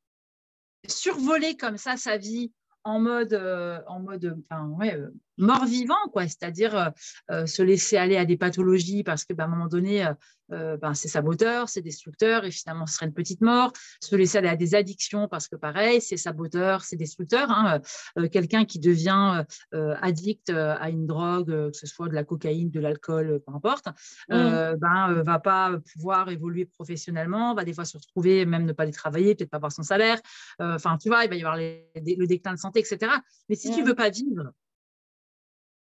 [0.86, 6.24] survoler comme ça sa vie en mode, euh, en mode enfin, ouais, euh, mort-vivant, quoi,
[6.24, 6.92] c'est-à-dire
[7.30, 10.06] se laisser aller à des pathologies parce que, à un moment donné,
[10.52, 13.72] euh, ben, c'est saboteur, c'est destructeur, et finalement, ce serait une petite mort.
[14.00, 17.50] Se laisser aller à des addictions, parce que pareil, c'est saboteur, c'est destructeur.
[17.50, 17.80] Hein.
[18.18, 22.70] Euh, quelqu'un qui devient euh, addict à une drogue, que ce soit de la cocaïne,
[22.70, 23.86] de l'alcool, peu importe,
[24.28, 24.74] mmh.
[24.78, 28.92] ben, va pas pouvoir évoluer professionnellement, va des fois se retrouver, même ne pas aller
[28.92, 30.20] travailler, peut-être pas avoir son salaire.
[30.58, 33.12] Enfin, tu vois, il va y avoir le déclin de santé, etc.
[33.48, 33.86] Mais si tu mmh.
[33.86, 34.52] veux pas vivre,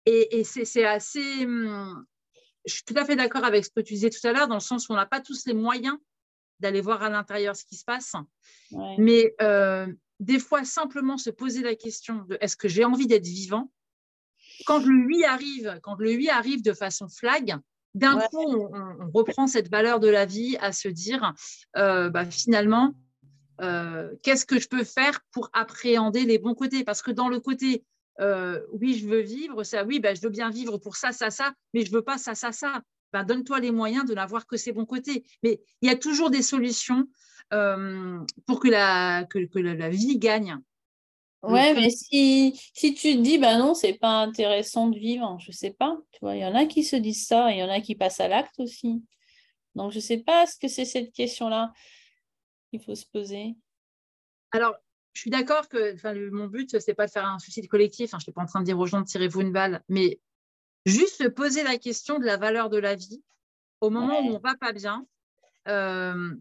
[0.05, 2.05] et, et c'est assez, hum,
[2.65, 4.55] je suis tout à fait d'accord avec ce que tu disais tout à l'heure, dans
[4.55, 5.97] le sens où on n'a pas tous les moyens
[6.59, 8.13] d'aller voir à l'intérieur ce qui se passe.
[8.97, 9.87] Mais euh,
[10.19, 13.71] des fois, simplement se poser la question de est-ce que j'ai envie d'être vivant?
[14.65, 17.57] Quand le oui arrive, quand le oui arrive de façon flag,
[17.93, 21.33] d'un coup, on, reprend cette valeur de la vie à se dire,
[21.77, 22.93] euh, bah, finalement,
[23.61, 26.83] euh, qu'est-ce que je peux faire pour appréhender les bons côtés?
[26.83, 27.85] Parce que dans le côté,
[28.19, 31.29] euh, oui, je veux vivre, ça, oui, bah, je veux bien vivre pour ça, ça,
[31.29, 32.81] ça, mais je veux pas ça, ça, ça.
[33.13, 35.25] Bah, donne-toi les moyens de n'avoir que ces bons côtés.
[35.43, 37.05] Mais il y a toujours des solutions
[37.49, 40.57] pour que la, que la vie gagne.
[41.43, 45.51] Ouais, mais si, si tu te dis, bah non, c'est pas intéressant de vivre, je
[45.51, 45.97] sais pas.
[46.11, 47.95] Tu vois, il y en a qui se disent ça, il y en a qui
[47.95, 49.03] passent à l'acte aussi.
[49.75, 51.71] Donc, je sais pas ce que c'est cette question-là
[52.69, 53.55] qu'il faut se poser.
[54.51, 54.75] Alors,
[55.15, 58.13] je suis d'accord que mon but, c'est pas de faire un suicide collectif.
[58.13, 59.81] Hein, je ne suis pas en train de dire aux gens de tirer-vous une balle,
[59.87, 60.19] mais
[60.85, 63.23] juste se poser la question de la valeur de la vie
[63.79, 65.07] au moment où on va pas bien.
[65.69, 66.35] Euh,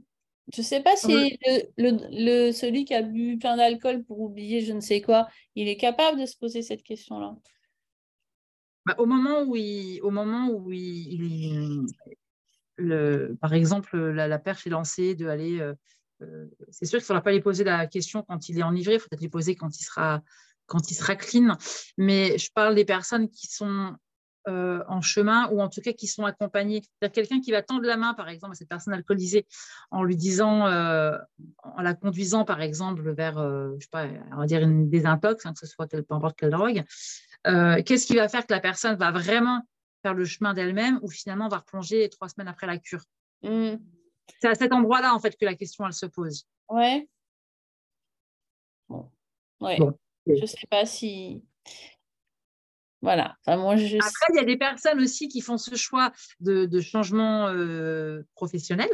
[0.53, 1.39] je ne sais pas si
[1.79, 5.77] le, celui qui a bu plein d'alcool pour oublier je ne sais quoi, il est
[5.77, 7.37] capable de se poser cette question-là?
[8.87, 11.87] Bah, au moment où il, au moment où il,
[12.77, 15.61] le, par exemple, la, perche est lancée de aller.
[15.61, 15.75] Euh,
[16.70, 19.01] c'est sûr qu'il ne faudra pas lui poser la question quand il est enivré, il
[19.01, 20.22] faut peut-être lui poser quand il sera
[20.66, 21.57] quand il sera clean.
[21.99, 23.95] Mais je parle des personnes qui sont
[24.47, 26.83] euh, en chemin ou en tout cas qui sont accompagnés.
[27.12, 29.47] Quelqu'un qui va tendre la main, par exemple, à cette personne alcoolisée
[29.91, 31.16] en lui disant, euh,
[31.62, 34.07] en la conduisant, par exemple, vers, euh, je sais pas,
[34.47, 36.85] dire une désintox, hein, que ce soit peu importe quelle drogue,
[37.45, 39.62] qu'est-ce qui va faire que la personne va vraiment
[40.03, 43.03] faire le chemin d'elle-même ou finalement va replonger trois semaines après la cure?
[43.43, 43.77] Mmh.
[44.41, 46.47] C'est à cet endroit-là, en fait, que la question, elle se pose.
[46.68, 47.09] Ouais.
[48.89, 49.11] Bon.
[49.61, 49.79] Ouais.
[50.27, 51.43] Je ne sais pas si
[53.05, 53.37] voilà.
[53.47, 53.99] moi, je...
[53.99, 56.11] Après, il y a des personnes aussi qui font ce choix
[56.41, 58.91] de, changement euh, professionnel.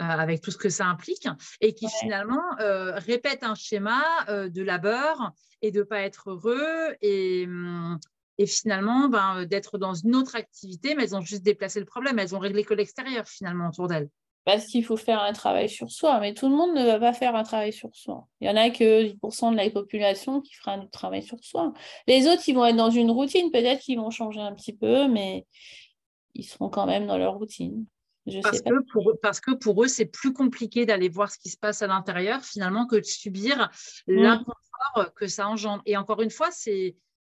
[0.00, 1.28] Euh, avec tout ce que ça implique,
[1.60, 5.30] et qui finalement euh, répètent un schéma de labeur
[5.62, 8.00] et de ne pas être heureux, et, hum,
[8.38, 12.18] et finalement ben, d'être dans une autre activité, mais elles ont juste déplacé le problème,
[12.18, 14.08] elles ont réglé que l'extérieur finalement autour d'elles
[14.44, 17.12] parce qu'il faut faire un travail sur soi, mais tout le monde ne va pas
[17.12, 18.26] faire un travail sur soi.
[18.40, 21.72] Il y en a que 10% de la population qui fera un travail sur soi.
[22.06, 25.08] Les autres, ils vont être dans une routine, peut-être qu'ils vont changer un petit peu,
[25.08, 25.46] mais
[26.34, 27.86] ils seront quand même dans leur routine.
[28.42, 31.56] parce, Que pour, parce que pour eux, c'est plus compliqué d'aller voir ce qui se
[31.56, 33.70] passe à l'intérieur, finalement, que de subir
[34.06, 34.14] mmh.
[34.14, 35.82] l'inconfort que ça engendre.
[35.86, 36.96] Et encore une fois, c'est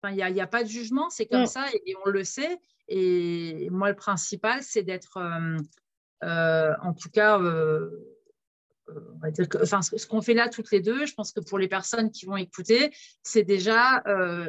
[0.06, 1.46] il n'y a, a, pas de jugement, c'est comme mmh.
[1.46, 2.58] ça, et, on le sait.
[2.88, 5.56] Et moi, le principal, c'est d'être euh,
[6.22, 7.90] en tout cas, euh,
[8.90, 12.26] euh, ce qu'on fait là toutes les deux, je pense que pour les personnes qui
[12.26, 14.02] vont écouter, c'est déjà,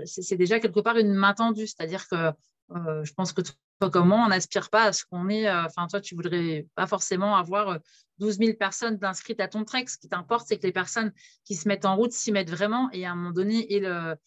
[0.05, 1.67] c'est déjà quelque part une main tendue.
[1.67, 2.31] C'est-à-dire que
[3.03, 3.41] je pense que
[3.79, 5.51] toi comme moi, on n'aspire pas à ce qu'on ait.
[5.51, 7.79] Enfin, toi, tu voudrais pas forcément avoir
[8.19, 9.85] 12 000 personnes inscrites à ton trek.
[9.87, 11.11] Ce qui t'importe, c'est que les personnes
[11.43, 14.17] qui se mettent en route s'y mettent vraiment et à un moment donné, et le,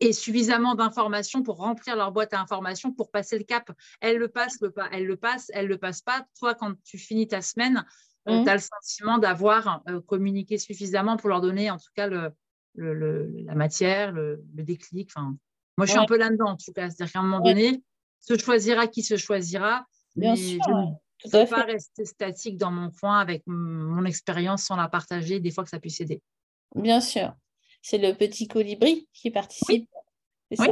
[0.00, 3.70] et suffisamment d'informations pour remplir leur boîte à informations pour passer le cap.
[4.00, 6.26] Elle le passe, le pas, elle le passe, elle le passe pas.
[6.38, 7.84] Toi, quand tu finis ta semaine,
[8.28, 8.44] euh, mmh.
[8.44, 12.32] tu as le sentiment d'avoir euh, communiqué suffisamment pour leur donner en tout cas le,
[12.74, 15.10] la matière, le, déclic.
[15.14, 15.36] Enfin,
[15.78, 16.90] moi, je suis un peu là-dedans en tout cas.
[16.90, 17.82] C'est-à-dire qu'à un moment donné,
[18.20, 19.86] se choisira qui se choisira.
[20.14, 20.60] Bien mais sûr,
[21.18, 25.40] je ne peux pas rester statique dans mon coin avec mon expérience sans la partager,
[25.40, 26.20] des fois que ça puisse aider.
[26.74, 27.34] Bien sûr
[27.86, 29.88] c'est le petit colibri qui participe.
[30.58, 30.66] Oui.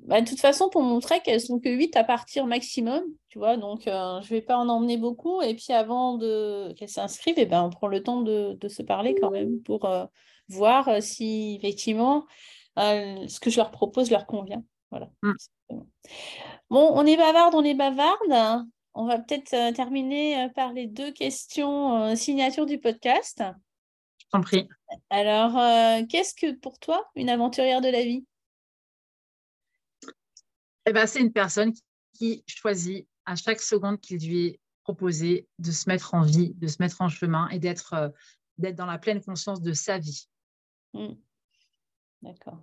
[0.00, 3.38] Bah, de toute façon, pour mon trek, elles sont que 8 à partir maximum, tu
[3.38, 5.40] vois, donc euh, je ne vais pas en emmener beaucoup.
[5.42, 9.14] Et puis avant de qu'elles s'inscrivent, eh ben, on prend le temps de, se parler
[9.14, 10.04] quand même pour euh,
[10.48, 12.26] voir euh, si effectivement
[12.76, 14.64] ce que je leur propose leur convient.
[14.90, 15.08] Voilà.
[15.22, 15.32] Mm.
[16.68, 18.66] Bon, on est bavarde, on est bavarde.
[18.94, 23.40] On va peut-être terminer par les deux questions signature du podcast.
[25.10, 28.26] Alors, euh, qu'est-ce que pour toi une aventurière de la vie?
[30.86, 31.72] Eh ben, C'est une personne
[32.14, 36.66] qui choisit à chaque seconde qu'il lui est proposé de se mettre en vie, de
[36.66, 40.26] se mettre en chemin et d'être euh, dans la pleine conscience de sa vie.
[40.92, 41.14] Hmm.
[42.22, 42.58] D'accord.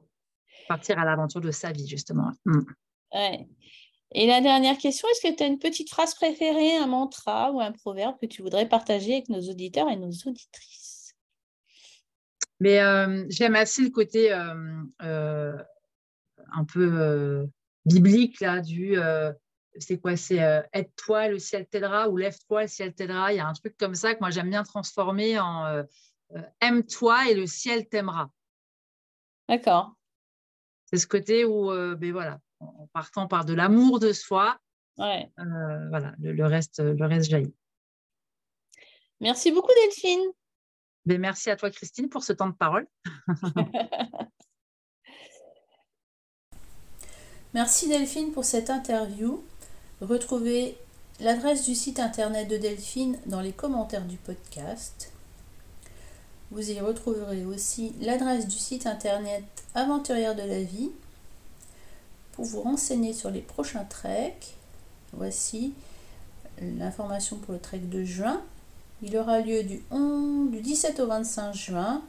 [0.68, 2.32] Partir à l'aventure de sa vie, justement.
[2.46, 2.62] Hmm.
[4.12, 7.62] Et la dernière question, est-ce que tu as une petite phrase préférée, un mantra ou
[7.62, 10.79] un proverbe que tu voudrais partager avec nos auditeurs et nos auditrices?
[12.60, 15.58] Mais euh, j'aime assez le côté euh, euh,
[16.52, 17.48] un peu
[17.86, 18.98] biblique là, du
[19.78, 20.40] c'est quoi C'est
[20.74, 23.32] aide-toi, le ciel t'aidera ou lève-toi, le ciel t'aidera.
[23.32, 25.86] Il y a un truc comme ça que moi j'aime bien transformer en
[26.60, 28.30] aime-toi et le ciel t'aimera.
[29.48, 29.94] D'accord.
[30.86, 34.60] C'est ce côté où, ben voilà, en partant par de l'amour de soi,
[34.98, 35.32] ouais.
[35.38, 37.56] voilà, le, reste, le reste jaillit.
[39.22, 40.32] Merci beaucoup Delphine.
[41.06, 42.88] Ben, merci à toi, Christine, pour ce temps de parole.
[47.56, 49.44] Merci Delphine pour cette interview.
[50.02, 50.78] Retrouvez
[51.20, 55.12] l'adresse du site internet de Delphine dans les commentaires du podcast.
[56.52, 59.44] Vous y retrouverez aussi l'adresse du site internet
[59.74, 60.92] Aventurière de la vie
[62.34, 64.56] pour vous renseigner sur les prochains treks.
[65.14, 65.74] Voici
[66.62, 68.44] l'information pour le trek de juin.
[69.02, 72.02] Il aura lieu du, 11, du 17 au 25 juin.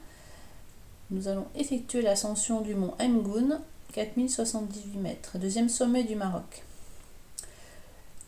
[1.11, 3.61] Nous allons effectuer l'ascension du mont Mgoun,
[3.93, 6.65] 4078 mètres, deuxième sommet du Maroc.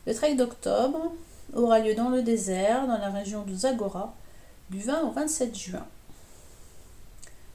[0.06, 1.12] Le trek d'octobre
[1.54, 4.14] aura lieu dans le désert, dans la région de Zagora,
[4.70, 5.86] du 20 au 27 juin.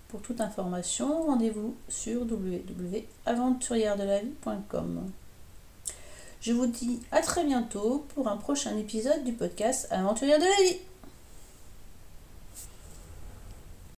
[0.10, 5.12] Pour toute information, rendez-vous sur www.aventurieredelavie.com.
[6.40, 10.70] Je vous dis à très bientôt pour un prochain épisode du podcast Aventurière de la
[10.70, 10.78] vie.